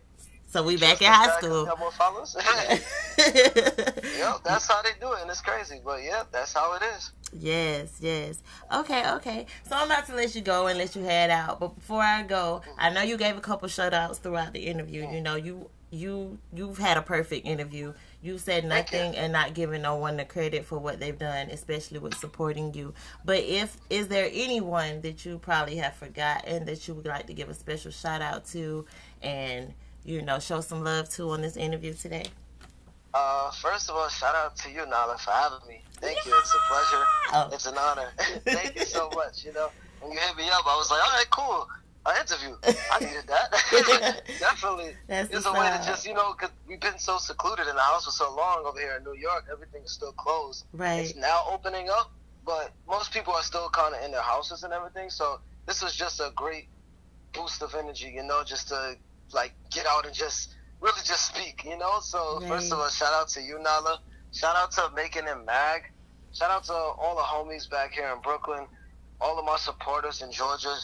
So 0.50 0.64
we 0.64 0.78
back 0.78 1.02
in 1.02 1.12
high 1.12 1.38
school. 1.38 1.66
Have 1.66 1.78
more 1.78 1.92
followers. 1.92 2.36
yep, 2.40 4.44
that's 4.46 4.68
how 4.68 4.82
they 4.82 4.92
do 5.00 5.12
it, 5.12 5.22
and 5.22 5.30
it's 5.30 5.42
crazy. 5.42 5.82
But 5.84 6.04
yeah, 6.04 6.24
that's 6.32 6.54
how 6.54 6.74
it 6.76 6.84
is. 6.96 7.12
Yes, 7.34 7.98
yes. 8.00 8.42
Okay, 8.74 9.12
okay. 9.16 9.46
So 9.68 9.76
I'm 9.76 9.88
about 9.88 10.06
to 10.08 10.16
let 10.16 10.36
you 10.36 10.42
go 10.42 10.68
and 10.68 10.78
let 10.78 10.96
you 10.96 11.04
head 11.04 11.30
out. 11.30 11.60
But 11.60 11.76
before 11.76 12.02
I 12.02 12.24
go, 12.24 12.62
mm. 12.66 12.74
I 12.78 12.90
know 12.90 13.02
you 13.02 13.18
gave 13.18 13.36
a 13.36 13.42
couple 13.42 13.68
shout 13.68 13.94
outs 13.94 14.20
throughout 14.20 14.54
the 14.54 14.62
interview. 14.62 15.04
Mm. 15.04 15.14
You 15.14 15.22
know, 15.22 15.36
you 15.36 15.70
you 15.90 16.38
you've 16.54 16.78
had 16.78 16.98
a 16.98 17.02
perfect 17.02 17.46
interview. 17.46 17.94
You 18.22 18.38
said 18.38 18.68
Thank 18.68 18.92
you. 18.92 19.00
nothing 19.00 19.16
and 19.16 19.34
not 19.34 19.54
giving 19.54 19.82
no 19.82 19.96
one 19.96 20.18
the 20.18 20.26
credit 20.26 20.66
for 20.66 20.80
what 20.80 21.00
they've 21.00 21.18
done, 21.18 21.50
especially 21.50 22.00
with 22.00 22.16
supporting 22.16 22.74
you. 22.74 22.94
But 23.26 23.40
if 23.40 23.78
is 23.90 24.08
there 24.08 24.30
anyone 24.32 25.02
that 25.02 25.26
you 25.26 25.40
probably 25.40 25.76
have 25.78 25.96
forgotten 25.96 26.66
that 26.66 26.88
you 26.88 26.94
would 26.94 27.06
like 27.06 27.28
to 27.28 27.34
give 27.34 27.50
a 27.50 27.54
special 27.54 27.92
shout 27.92 28.22
out 28.22 28.46
to 28.48 28.86
and 29.22 29.74
you 30.08 30.22
know 30.22 30.40
show 30.40 30.62
some 30.62 30.84
love 30.84 31.10
to 31.10 31.30
on 31.32 31.42
this 31.42 31.58
interview 31.58 31.94
today? 31.94 32.26
Uh, 33.14 33.52
first 33.52 33.90
of 33.90 33.96
all, 33.96 34.08
shout 34.10 34.36
out 34.36 34.56
to 34.56 34.72
you, 34.72 34.86
Nala, 34.86 35.18
for 35.18 35.32
having 35.32 35.68
me. 35.68 35.82
Thank 35.94 36.26
you. 36.26 36.34
It's 36.38 36.54
a 36.54 36.58
pleasure. 36.70 37.04
Oh. 37.34 37.50
It's 37.52 37.66
an 37.66 37.78
honor. 37.78 38.10
Thank 38.46 38.76
you 38.76 38.86
so 38.86 39.10
much. 39.16 39.44
You 39.44 39.54
know, 39.54 39.70
when 40.02 40.12
you 40.12 40.20
hit 40.20 40.38
me 40.38 40.48
up, 40.50 40.66
I 40.66 40.76
was 40.78 40.90
like, 40.92 41.04
all 41.04 41.14
right, 41.14 41.30
cool. 41.32 41.68
An 42.06 42.22
interview. 42.22 42.56
I 42.94 43.00
needed 43.00 43.28
that. 43.28 44.22
Definitely. 44.40 44.96
That's 45.08 45.30
it's 45.30 45.46
a 45.46 45.52
way 45.52 45.68
to 45.68 45.84
just, 45.86 46.08
you 46.08 46.14
know, 46.14 46.34
because 46.34 46.52
we've 46.68 46.80
been 46.80 47.00
so 47.00 47.18
secluded 47.18 47.68
in 47.68 47.76
the 47.76 47.82
house 47.82 48.06
for 48.06 48.12
so 48.12 48.34
long 48.34 48.64
over 48.66 48.80
here 48.80 48.96
in 48.98 49.04
New 49.04 49.20
York. 49.20 49.46
Everything 49.52 49.82
is 49.84 49.92
still 49.92 50.14
closed. 50.14 50.66
Right. 50.72 51.00
It's 51.00 51.16
now 51.16 51.44
opening 51.52 51.90
up, 51.90 52.12
but 52.46 52.72
most 52.88 53.12
people 53.12 53.34
are 53.34 53.44
still 53.44 53.70
kind 53.70 53.94
of 53.94 54.02
in 54.06 54.12
their 54.12 54.22
houses 54.22 54.64
and 54.64 54.72
everything. 54.72 55.10
So 55.10 55.42
this 55.66 55.82
was 55.84 55.96
just 55.96 56.22
a 56.22 56.32
great 56.34 56.68
boost 57.34 57.62
of 57.62 57.76
energy, 57.76 58.14
you 58.16 58.24
know, 58.24 58.42
just 58.46 58.70
to 58.70 58.96
like 59.34 59.54
get 59.72 59.86
out 59.86 60.06
and 60.06 60.16
just 60.16 60.56
really 60.82 61.02
just 61.04 61.28
speak, 61.28 61.64
you 61.66 61.78
know. 61.78 62.00
So 62.02 62.40
first 62.42 62.72
of 62.72 62.80
all, 62.80 62.90
shout 62.90 63.14
out 63.14 63.30
to 63.30 63.42
you, 63.42 63.60
Nala. 63.62 64.00
Shout 64.34 64.56
out 64.56 64.72
to 64.74 64.92
Making 64.96 65.28
It 65.28 65.46
Mag. 65.46 65.84
Shout 66.34 66.52
out 66.52 66.64
to 66.66 66.74
all 66.74 67.16
the 67.16 67.22
homies 67.22 67.70
back 67.70 67.94
here 67.94 68.12
in 68.14 68.22
Brooklyn, 68.22 68.68
all 69.20 69.40
of 69.40 69.46
my 69.46 69.58
supporters 69.58 70.22
in 70.22 70.32
Georgia. 70.32 70.76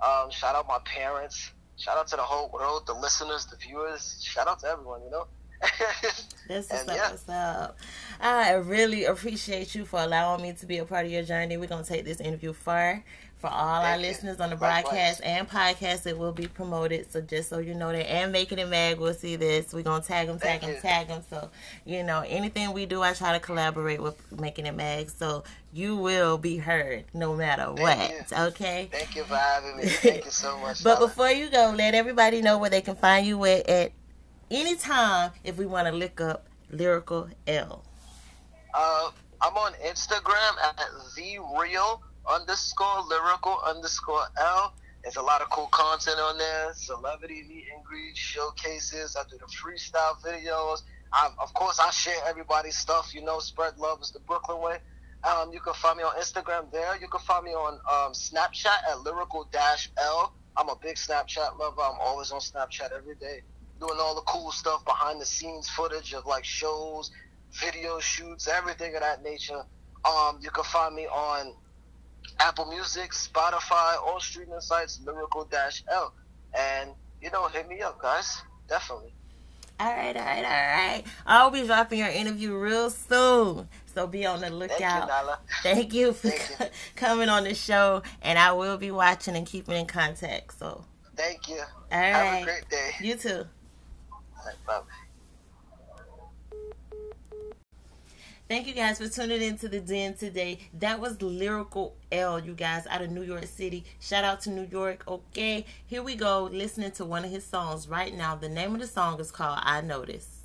Um, 0.00 0.30
shout 0.30 0.54
out 0.54 0.66
my 0.66 0.78
parents. 0.84 1.50
Shout 1.76 1.98
out 1.98 2.06
to 2.08 2.16
the 2.16 2.22
whole 2.22 2.50
world, 2.50 2.86
the 2.86 2.94
listeners, 2.94 3.46
the 3.46 3.56
viewers. 3.56 4.22
Shout 4.22 4.46
out 4.46 4.60
to 4.60 4.68
everyone, 4.68 5.02
you 5.02 5.10
know. 5.10 5.26
And 6.48 6.90
up. 6.90 6.96
yeah. 6.96 7.10
What's 7.10 7.28
up. 7.28 7.78
I 8.20 8.52
really 8.52 9.04
appreciate 9.04 9.74
you 9.74 9.86
for 9.86 10.00
allowing 10.00 10.42
me 10.42 10.52
to 10.52 10.66
be 10.66 10.78
a 10.78 10.84
part 10.84 11.06
of 11.06 11.12
your 11.12 11.22
journey. 11.22 11.56
We're 11.56 11.68
gonna 11.68 11.84
take 11.84 12.04
this 12.04 12.20
interview 12.20 12.52
far. 12.52 13.02
For 13.44 13.50
all 13.50 13.84
our 13.84 13.96
you. 13.96 14.00
listeners 14.06 14.40
on 14.40 14.48
the 14.48 14.56
Likewise. 14.56 14.84
broadcast 14.84 15.20
and 15.22 15.46
podcast, 15.46 16.06
it 16.06 16.16
will 16.16 16.32
be 16.32 16.46
promoted. 16.46 17.12
So 17.12 17.20
just 17.20 17.50
so 17.50 17.58
you 17.58 17.74
know 17.74 17.92
that, 17.92 18.10
and 18.10 18.32
making 18.32 18.58
it 18.58 18.66
mag, 18.70 18.98
we'll 18.98 19.12
see 19.12 19.36
this. 19.36 19.74
We're 19.74 19.82
gonna 19.82 20.02
tag 20.02 20.28
them, 20.28 20.38
tag 20.38 20.60
Thank 20.60 20.62
them, 20.62 20.70
you. 20.70 20.80
tag 20.80 21.08
them. 21.08 21.22
So 21.28 21.50
you 21.84 22.02
know, 22.04 22.24
anything 22.26 22.72
we 22.72 22.86
do, 22.86 23.02
I 23.02 23.12
try 23.12 23.32
to 23.34 23.40
collaborate 23.40 24.00
with 24.00 24.16
making 24.32 24.64
it 24.64 24.74
mag. 24.74 25.10
So 25.10 25.44
you 25.74 25.94
will 25.94 26.38
be 26.38 26.56
heard 26.56 27.04
no 27.12 27.36
matter 27.36 27.64
Thank 27.76 27.80
what. 27.80 28.30
you. 28.30 28.44
Okay. 28.46 28.88
Thank 28.90 29.14
you 29.14 29.24
for 29.24 29.36
having 29.36 29.76
me. 29.76 29.82
Thank 29.88 30.24
you 30.24 30.30
so 30.30 30.58
much. 30.60 30.82
But 30.82 30.98
before 30.98 31.28
you 31.28 31.50
go, 31.50 31.74
let 31.76 31.94
everybody 31.94 32.40
know 32.40 32.56
where 32.56 32.70
they 32.70 32.80
can 32.80 32.96
find 32.96 33.26
you 33.26 33.44
at, 33.44 33.68
at 33.68 33.92
any 34.50 34.74
time 34.74 35.32
if 35.44 35.58
we 35.58 35.66
want 35.66 35.86
to 35.86 35.92
look 35.92 36.18
up 36.18 36.46
Lyrical 36.70 37.28
L. 37.46 37.84
Uh, 38.72 39.10
I'm 39.42 39.54
on 39.58 39.74
Instagram 39.84 40.64
at 40.64 40.78
the 41.14 41.38
real 41.60 42.00
underscore 42.30 43.02
lyrical 43.08 43.58
underscore 43.66 44.24
L. 44.38 44.74
There's 45.02 45.16
a 45.16 45.22
lot 45.22 45.42
of 45.42 45.50
cool 45.50 45.68
content 45.68 46.18
on 46.18 46.38
there. 46.38 46.72
Celebrity 46.74 47.44
meet 47.46 47.64
and 47.74 47.84
greet 47.84 48.16
showcases. 48.16 49.16
I 49.16 49.22
do 49.30 49.36
the 49.38 49.46
freestyle 49.46 50.16
videos. 50.24 50.82
I, 51.12 51.30
of 51.40 51.52
course, 51.54 51.78
I 51.78 51.90
share 51.90 52.16
everybody's 52.26 52.76
stuff. 52.76 53.14
You 53.14 53.22
know, 53.22 53.38
spread 53.38 53.76
love 53.78 54.00
is 54.00 54.10
the 54.12 54.20
Brooklyn 54.20 54.62
way. 54.62 54.78
Um, 55.24 55.52
you 55.52 55.60
can 55.60 55.74
find 55.74 55.96
me 55.98 56.04
on 56.04 56.14
Instagram 56.16 56.70
there. 56.72 56.96
You 57.00 57.08
can 57.08 57.20
find 57.20 57.44
me 57.44 57.52
on 57.52 57.74
um, 57.74 58.12
Snapchat 58.12 58.90
at 58.90 59.00
lyrical 59.00 59.48
dash 59.52 59.90
L. 59.98 60.34
I'm 60.56 60.68
a 60.68 60.76
big 60.82 60.96
Snapchat 60.96 61.58
lover. 61.58 61.80
I'm 61.82 61.98
always 62.00 62.30
on 62.30 62.40
Snapchat 62.40 62.92
every 62.96 63.16
day, 63.16 63.40
doing 63.80 63.98
all 63.98 64.14
the 64.14 64.22
cool 64.22 64.52
stuff 64.52 64.84
behind 64.84 65.20
the 65.20 65.26
scenes 65.26 65.68
footage 65.68 66.12
of 66.14 66.26
like 66.26 66.44
shows, 66.44 67.10
video 67.60 67.98
shoots, 68.00 68.48
everything 68.48 68.94
of 68.94 69.00
that 69.00 69.22
nature. 69.22 69.62
Um, 70.04 70.38
you 70.40 70.50
can 70.50 70.64
find 70.64 70.94
me 70.94 71.06
on 71.06 71.54
Apple 72.40 72.66
Music, 72.66 73.12
Spotify, 73.12 73.96
all 74.04 74.20
streaming 74.20 74.60
sites, 74.60 75.00
Lyrical 75.04 75.44
Dash 75.44 75.82
L. 75.90 76.12
And 76.58 76.90
you 77.20 77.30
know, 77.30 77.46
hit 77.48 77.68
me 77.68 77.80
up, 77.80 78.00
guys. 78.00 78.42
Definitely. 78.68 79.12
All 79.80 79.88
right, 79.88 80.16
all 80.16 80.22
right, 80.24 80.44
all 80.44 80.50
right. 80.50 81.04
I'll 81.26 81.50
be 81.50 81.66
dropping 81.66 81.98
your 81.98 82.08
interview 82.08 82.54
real 82.56 82.90
soon, 82.90 83.68
so 83.92 84.06
be 84.06 84.24
on 84.24 84.40
the 84.40 84.46
Thank 84.46 84.58
lookout. 84.60 85.02
you, 85.02 85.08
Nala. 85.08 85.38
Thank 85.64 85.92
you 85.92 86.12
for 86.12 86.28
Thank 86.30 86.60
you. 86.60 86.66
coming 86.96 87.28
on 87.28 87.42
the 87.44 87.54
show, 87.54 88.02
and 88.22 88.38
I 88.38 88.52
will 88.52 88.76
be 88.76 88.92
watching 88.92 89.34
and 89.36 89.44
keeping 89.46 89.74
in 89.76 89.86
contact. 89.86 90.56
So, 90.58 90.84
Thank 91.16 91.48
you. 91.48 91.56
right, 91.90 92.12
Have 92.12 92.42
a 92.42 92.44
great 92.44 92.68
day. 92.70 92.90
you 93.00 93.16
too. 93.16 93.44
All 94.12 94.22
right, 94.46 94.54
bye. 94.66 94.80
Thank 98.46 98.66
you 98.66 98.74
guys 98.74 98.98
for 98.98 99.08
tuning 99.08 99.40
into 99.40 99.68
the 99.70 99.80
Den 99.80 100.12
today. 100.14 100.58
That 100.74 101.00
was 101.00 101.20
Lyrical 101.22 101.96
L, 102.12 102.38
you 102.38 102.52
guys, 102.52 102.86
out 102.88 103.00
of 103.00 103.10
New 103.10 103.22
York 103.22 103.46
City. 103.46 103.86
Shout 104.00 104.22
out 104.22 104.42
to 104.42 104.50
New 104.50 104.68
York. 104.70 105.02
Okay, 105.08 105.64
here 105.86 106.02
we 106.02 106.14
go, 106.14 106.50
listening 106.52 106.90
to 106.92 107.06
one 107.06 107.24
of 107.24 107.30
his 107.30 107.44
songs 107.46 107.88
right 107.88 108.14
now. 108.14 108.34
The 108.34 108.50
name 108.50 108.74
of 108.74 108.82
the 108.82 108.86
song 108.86 109.18
is 109.18 109.30
called 109.30 109.60
I 109.62 109.80
Notice. 109.80 110.42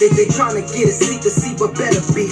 They 0.00 0.08
they 0.08 0.24
tryna 0.32 0.64
get 0.72 0.88
a 0.88 0.92
seat 0.96 1.20
to 1.20 1.28
see 1.28 1.52
what 1.60 1.76
better 1.76 2.00
be. 2.16 2.24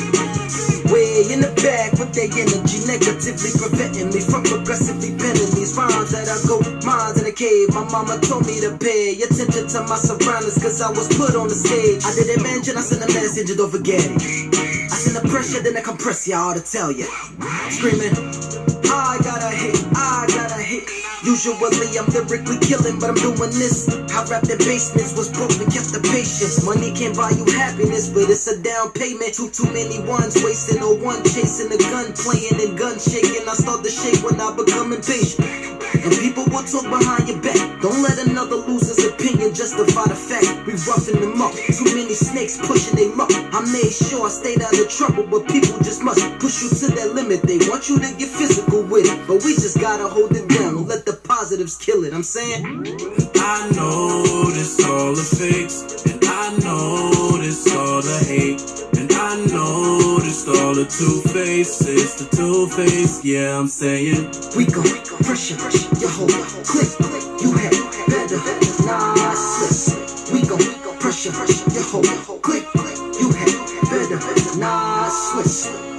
Way 0.89 1.29
in 1.29 1.45
the 1.45 1.53
back 1.61 1.93
with 2.01 2.17
their 2.17 2.33
energy, 2.33 2.81
negatively 2.89 3.53
preventing 3.61 4.09
me 4.09 4.25
from 4.25 4.41
progressively 4.41 5.13
bending 5.13 5.53
these 5.53 5.77
rhymes 5.77 6.17
that 6.17 6.33
I 6.33 6.41
go 6.49 6.65
mines 6.89 7.21
in 7.21 7.29
a 7.29 7.35
cave. 7.37 7.69
My 7.77 7.85
mama 7.93 8.17
told 8.25 8.49
me 8.49 8.57
to 8.65 8.73
pay 8.81 9.21
attention 9.21 9.69
to 9.69 9.85
my 9.85 10.01
surroundings, 10.01 10.57
cause 10.57 10.81
I 10.81 10.89
was 10.97 11.13
put 11.13 11.37
on 11.37 11.53
the 11.53 11.59
stage. 11.61 12.01
I 12.09 12.17
didn't 12.17 12.41
mention 12.41 12.81
I 12.81 12.81
sent 12.81 13.05
a 13.05 13.13
message, 13.13 13.53
don't 13.53 13.69
forget 13.69 14.01
it. 14.01 14.17
I 14.89 14.97
send 14.97 15.21
the 15.21 15.29
pressure, 15.29 15.61
then 15.61 15.77
I 15.77 15.85
compress 15.85 16.25
ya, 16.25 16.41
all 16.41 16.55
to 16.57 16.65
tell 16.65 16.89
ya. 16.89 17.05
Screaming, 17.69 18.17
Usually 21.49 21.99
I'm 21.99 22.05
lyrically 22.13 22.59
killing, 22.59 23.01
but 23.01 23.09
I'm 23.09 23.17
doing 23.17 23.51
this. 23.57 23.89
I 23.89 24.25
rapped 24.29 24.51
in 24.51 24.59
basements, 24.59 25.17
was 25.17 25.33
broke 25.33 25.57
and 25.57 25.73
kept 25.73 25.97
the 25.97 26.01
patience. 26.13 26.63
Money 26.63 26.93
can't 26.93 27.17
buy 27.17 27.31
you 27.31 27.47
happiness, 27.57 28.11
but 28.11 28.29
it's 28.29 28.47
a 28.49 28.61
down 28.61 28.93
payment. 28.93 29.33
Too 29.33 29.49
too 29.49 29.65
many 29.73 29.99
ones 30.05 30.37
wasting, 30.45 30.81
no 30.81 30.93
one 30.93 31.25
chasing 31.25 31.71
the 31.71 31.79
gun, 31.79 32.13
playing 32.13 32.61
and 32.61 32.77
gun 32.77 32.99
shaking. 33.01 33.49
I 33.49 33.55
start 33.55 33.83
to 33.85 33.91
shake 33.91 34.23
when 34.23 34.39
I 34.39 34.55
become 34.55 34.93
impatient. 34.93 35.68
And 36.05 36.15
people 36.19 36.45
will 36.47 36.65
talk 36.65 36.85
behind 36.85 37.29
your 37.29 37.41
back. 37.43 37.59
Don't 37.81 38.03
let 38.03 38.19
another 38.19 38.57
loser's 38.57 39.05
opinion 39.05 39.55
justify 39.55 40.05
the 40.07 40.15
fact 40.15 40.67
we 40.67 40.75
roughing 40.87 41.21
them 41.21 41.41
up. 41.41 41.53
Too 41.55 41.91
many 41.95 42.15
snakes 42.15 42.59
pushing 42.59 42.95
they 42.97 43.09
muck. 43.15 43.31
I 43.33 43.61
made 43.73 43.93
sure 43.93 44.27
I 44.27 44.31
stayed 44.31 44.63
out 44.63 44.79
of 44.79 44.89
trouble, 44.89 45.27
but 45.27 45.49
people 45.49 45.79
just 45.79 46.03
must 46.03 46.23
push 46.39 46.63
you 46.63 46.71
to 46.71 46.95
their 46.95 47.09
limit. 47.09 47.43
They 47.43 47.59
want 47.69 47.89
you 47.89 47.99
to 47.99 48.09
get 48.17 48.29
physical 48.29 48.83
with 48.83 49.07
it, 49.07 49.19
but 49.27 49.43
we 49.45 49.55
just 49.55 49.81
gotta 49.81 50.09
hold 50.09 50.37
it 50.37 50.49
down. 50.49 50.75
Don't 50.75 50.87
let 50.87 51.07
the 51.07 51.15
positives 51.15 51.77
kill 51.77 52.05
it. 52.05 52.13
I'm 52.13 52.23
saying. 52.23 52.65
I 53.41 53.71
know 53.75 54.51
this 54.51 54.85
all 54.85 55.15
the 55.15 55.23
fakes, 55.23 56.05
and 56.05 56.23
I 56.25 56.57
know 56.59 57.39
this 57.39 57.67
all 57.75 58.03
the 58.03 58.19
hate, 58.27 58.61
the 60.79 60.85
two 60.85 61.21
faces, 61.33 62.15
the 62.15 62.37
two 62.37 62.69
face. 62.69 63.25
Yeah, 63.25 63.59
I'm 63.59 63.67
saying. 63.67 64.31
We 64.57 64.65
gon' 64.65 64.85
pressure, 65.27 65.59
your 65.99 66.11
whole 66.11 66.29
click. 66.63 66.95
You 67.43 67.51
had 67.59 67.75
better 68.07 68.39
not 68.87 69.35
slip. 69.35 70.33
We 70.33 70.47
gon' 70.47 70.61
pressure, 71.01 71.35
your 71.75 71.83
whole 71.83 72.39
click. 72.39 72.65
You 73.19 73.33
had 73.33 73.51
better 73.91 74.59
not 74.61 75.09
slip. 75.09 75.98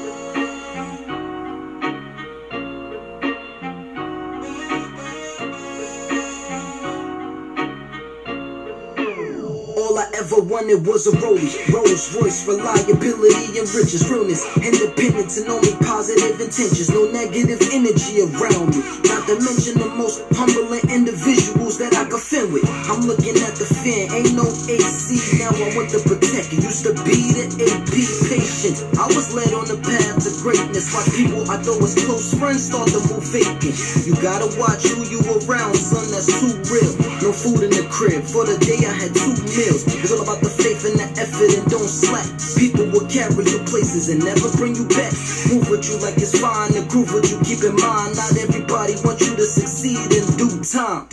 I 10.00 10.08
ever 10.16 10.40
wanted 10.40 10.88
was 10.88 11.12
a 11.12 11.14
Rollie, 11.20 11.52
Rolls 11.76 12.16
Royce, 12.16 12.48
reliability 12.48 13.60
and 13.60 13.68
riches, 13.76 14.08
realness, 14.08 14.48
independence, 14.56 15.36
and 15.36 15.52
only 15.52 15.76
positive 15.84 16.40
intentions. 16.40 16.88
No 16.88 17.12
negative 17.12 17.60
energy 17.76 18.24
around 18.24 18.72
me. 18.72 18.80
Not 19.12 19.28
to 19.28 19.36
mention 19.44 19.76
the 19.76 19.92
most 20.00 20.24
humbling 20.32 20.88
individuals 20.88 21.76
that 21.84 21.92
I 22.00 22.08
could 22.08 22.24
fin 22.24 22.48
with. 22.56 22.64
I'm 22.88 23.04
looking 23.12 23.36
at 23.44 23.60
the 23.60 23.68
fin, 23.68 24.08
ain't 24.16 24.40
no 24.40 24.48
AC. 24.48 25.20
Now 25.44 25.52
I 25.52 25.68
want 25.76 25.92
the 25.92 26.00
protect. 26.08 26.56
It 26.56 26.64
used 26.64 26.88
to 26.88 26.96
be 27.04 27.36
the 27.36 27.52
AP 27.60 27.92
patient. 28.32 28.80
I 28.96 29.12
was 29.12 29.36
led 29.36 29.52
on 29.52 29.68
the 29.68 29.84
path 29.84 30.24
to 30.24 30.32
greatness. 30.40 30.96
Watch 30.96 31.12
people 31.12 31.44
I 31.52 31.60
thought 31.60 31.84
was 31.84 32.00
close 32.08 32.32
friends 32.40 32.72
start 32.72 32.88
to 32.96 33.04
move 33.12 33.28
vacant. 33.36 33.76
You 34.08 34.16
gotta 34.24 34.48
watch 34.56 34.88
who 34.88 35.04
you 35.12 35.20
around, 35.44 35.76
son. 35.76 36.08
That's 36.08 36.32
too 36.40 36.56
real. 36.72 36.96
No 37.20 37.36
food 37.36 37.68
in 37.68 37.72
the 37.76 37.84
crib. 37.92 38.24
For 38.24 38.48
the 38.48 38.56
day 38.64 38.80
I 38.88 38.89
had 39.00 39.16
two 39.16 39.34
meals. 39.48 39.88
It's 39.88 40.12
all 40.12 40.22
about 40.22 40.44
the 40.44 40.52
faith 40.52 40.84
and 40.84 41.00
the 41.00 41.08
effort 41.16 41.52
and 41.56 41.66
don't 41.72 41.88
slack. 41.88 42.28
People 42.60 42.86
will 42.92 43.08
carry 43.08 43.48
you 43.48 43.60
places 43.64 44.12
and 44.12 44.20
never 44.20 44.52
bring 44.60 44.76
you 44.76 44.86
back. 44.92 45.16
Move 45.48 45.72
with 45.72 45.88
you 45.88 45.96
like 46.04 46.20
it's 46.20 46.36
fine 46.36 46.76
and 46.76 46.86
groove 46.92 47.16
with 47.16 47.32
you. 47.32 47.40
Keep 47.48 47.64
in 47.64 47.76
mind, 47.80 48.20
not 48.20 48.36
everybody 48.36 49.00
wants 49.08 49.24
you 49.24 49.34
to 49.40 49.48
succeed 49.48 50.12
in 50.12 50.26
due 50.36 50.60
time. 50.68 51.08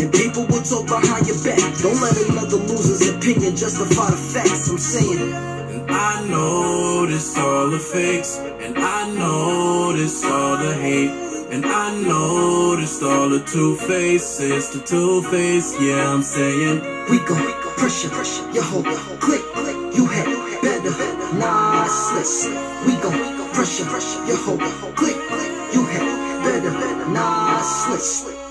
And 0.00 0.08
people 0.12 0.48
will 0.48 0.64
talk 0.64 0.88
behind 0.88 1.28
your 1.28 1.38
back. 1.44 1.60
Don't 1.84 2.00
let 2.00 2.16
another 2.32 2.58
loser's 2.64 3.04
opinion 3.12 3.54
justify 3.54 4.08
the 4.10 4.16
facts. 4.16 4.72
I'm 4.72 4.78
saying. 4.80 5.54
I 5.86 6.26
know 6.28 7.06
this 7.06 7.36
all 7.36 7.70
the 7.70 7.78
fakes, 7.78 8.38
and 8.38 8.78
I 8.78 9.10
know 9.12 9.92
this 9.92 10.24
all 10.24 10.56
the 10.56 10.72
hate, 10.74 11.10
and 11.54 11.64
I 11.64 11.96
noticed 12.02 13.00
all 13.04 13.28
the 13.28 13.38
two 13.38 13.76
faces, 13.76 14.70
the 14.70 14.80
two 14.80 15.22
face. 15.30 15.80
Yeah, 15.80 16.12
I'm 16.12 16.22
saying. 16.22 16.80
We 17.08 17.18
go, 17.20 17.36
pressure, 17.76 18.10
pressure, 18.10 18.50
your 18.50 18.64
whole 18.64 18.82
click. 18.82 19.42
click, 19.54 19.76
You 19.94 20.04
had 20.06 20.26
better 20.62 20.90
not 21.38 21.86
slip. 21.86 22.58
We 22.86 22.94
go, 23.00 23.10
pressure, 23.52 23.84
pressure, 23.84 24.26
your 24.26 24.36
whole 24.36 24.58
click. 24.58 25.16
click, 25.30 25.52
You 25.72 25.86
had 25.86 26.04
better 26.42 27.08
not 27.10 27.62
slip. 27.62 28.43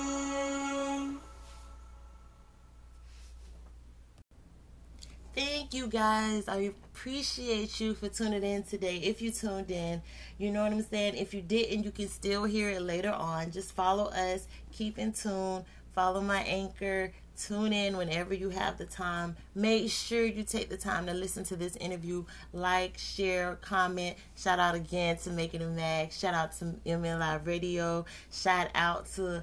Thank 5.64 5.72
you 5.72 5.86
guys. 5.86 6.46
I 6.46 6.72
appreciate 6.92 7.80
you 7.80 7.94
for 7.94 8.10
tuning 8.10 8.42
in 8.42 8.64
today. 8.64 8.98
If 8.98 9.22
you 9.22 9.30
tuned 9.30 9.70
in, 9.70 10.02
you 10.36 10.50
know 10.50 10.62
what 10.62 10.72
I'm 10.72 10.82
saying. 10.82 11.16
If 11.16 11.32
you 11.32 11.40
didn't, 11.40 11.84
you 11.84 11.90
can 11.90 12.06
still 12.08 12.44
hear 12.44 12.68
it 12.68 12.82
later 12.82 13.10
on. 13.10 13.50
Just 13.50 13.72
follow 13.72 14.10
us, 14.10 14.46
keep 14.72 14.98
in 14.98 15.14
tune, 15.14 15.64
follow 15.94 16.20
my 16.20 16.42
anchor, 16.42 17.12
tune 17.38 17.72
in 17.72 17.96
whenever 17.96 18.34
you 18.34 18.50
have 18.50 18.76
the 18.76 18.84
time. 18.84 19.36
Make 19.54 19.90
sure 19.90 20.26
you 20.26 20.42
take 20.42 20.68
the 20.68 20.76
time 20.76 21.06
to 21.06 21.14
listen 21.14 21.44
to 21.44 21.56
this 21.56 21.76
interview. 21.76 22.26
Like, 22.52 22.98
share, 22.98 23.56
comment. 23.62 24.18
Shout 24.36 24.58
out 24.58 24.74
again 24.74 25.16
to 25.16 25.30
Making 25.30 25.62
It 25.62 25.70
Mag. 25.70 26.12
Shout 26.12 26.34
out 26.34 26.52
to 26.58 26.74
MN 26.84 27.18
Live 27.18 27.46
Radio. 27.46 28.04
Shout 28.30 28.68
out 28.74 29.06
to 29.14 29.42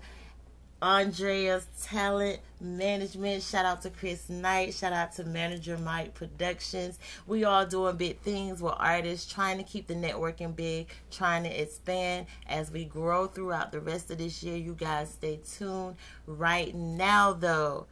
Andrea's 0.82 1.68
Talent 1.84 2.40
Management. 2.60 3.44
Shout 3.44 3.66
out 3.66 3.84
to 3.84 3.92
Chris 3.92 4.30
Knight. 4.30 4.74
Shout 4.74 4.94
out 4.94 5.14
to 5.14 5.24
Manager 5.24 5.78
Mike 5.78 6.16
Productions. 6.16 6.98
We 7.28 7.44
all 7.44 7.68
doing 7.68 7.98
big 7.98 8.20
things 8.22 8.62
We're 8.62 8.72
artists, 8.72 9.32
trying 9.32 9.58
to 9.58 9.64
keep 9.64 9.86
the 9.86 9.94
networking 9.94 10.56
big, 10.56 10.88
trying 11.12 11.44
to 11.44 11.62
expand 11.62 12.26
as 12.48 12.72
we 12.72 12.86
grow 12.86 13.28
throughout 13.28 13.72
the 13.72 13.80
rest 13.80 14.10
of 14.10 14.18
this 14.18 14.42
year. 14.42 14.58
You 14.58 14.74
guys 14.74 15.12
stay 15.12 15.40
tuned. 15.58 15.98
Right 16.26 16.74
now, 16.74 17.34
though. 17.34 17.86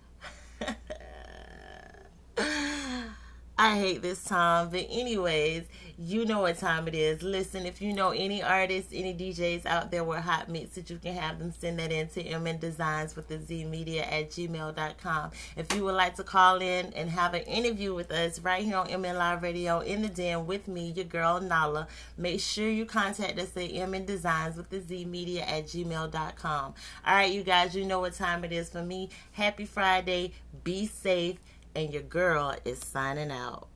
I 3.61 3.77
hate 3.77 4.01
this 4.01 4.23
time. 4.23 4.69
But 4.69 4.87
anyways, 4.89 5.65
you 5.97 6.23
know 6.23 6.39
what 6.39 6.57
time 6.59 6.87
it 6.87 6.95
is. 6.95 7.21
Listen, 7.21 7.65
if 7.65 7.81
you 7.81 7.91
know 7.91 8.11
any 8.11 8.41
artists, 8.41 8.93
any 8.95 9.13
DJs 9.13 9.65
out 9.65 9.91
there 9.91 10.05
with 10.05 10.19
hot 10.19 10.47
mix 10.47 10.75
that 10.75 10.89
you 10.89 10.97
can 10.97 11.13
have 11.13 11.39
them 11.39 11.51
send 11.51 11.77
that 11.79 11.91
in 11.91 12.07
to 12.07 12.39
MN 12.39 12.59
Designs 12.59 13.17
with 13.17 13.27
the 13.27 13.37
Z 13.37 13.65
Media 13.65 14.03
at 14.03 14.29
gmail.com. 14.29 15.31
If 15.57 15.75
you 15.75 15.83
would 15.83 15.95
like 15.95 16.15
to 16.15 16.23
call 16.23 16.61
in 16.61 16.93
and 16.93 17.09
have 17.09 17.33
an 17.33 17.41
interview 17.41 17.93
with 17.93 18.11
us 18.11 18.39
right 18.39 18.63
here 18.63 18.77
on 18.77 19.01
MN 19.01 19.17
Live 19.17 19.43
Radio 19.43 19.81
in 19.81 20.03
the 20.03 20.07
den 20.07 20.47
with 20.47 20.69
me, 20.69 20.91
your 20.91 21.03
girl 21.03 21.41
Nala, 21.41 21.89
make 22.17 22.39
sure 22.39 22.69
you 22.69 22.85
contact 22.85 23.37
us 23.37 23.57
at 23.57 23.89
MN 23.89 24.05
Designs 24.05 24.55
with 24.55 24.69
the 24.69 24.79
Z 24.79 25.03
Media 25.03 25.43
at 25.43 25.65
gmail.com. 25.65 26.73
All 27.05 27.13
right, 27.13 27.29
you 27.29 27.43
guys, 27.43 27.75
you 27.75 27.83
know 27.83 27.99
what 27.99 28.13
time 28.13 28.45
it 28.45 28.53
is 28.53 28.69
for 28.69 28.83
me. 28.83 29.09
Happy 29.33 29.65
Friday. 29.65 30.31
Be 30.63 30.85
safe 30.87 31.39
and 31.79 31.93
your 31.93 32.03
girl 32.03 32.53
is 32.65 32.77
signing 32.79 33.31
out. 33.31 33.68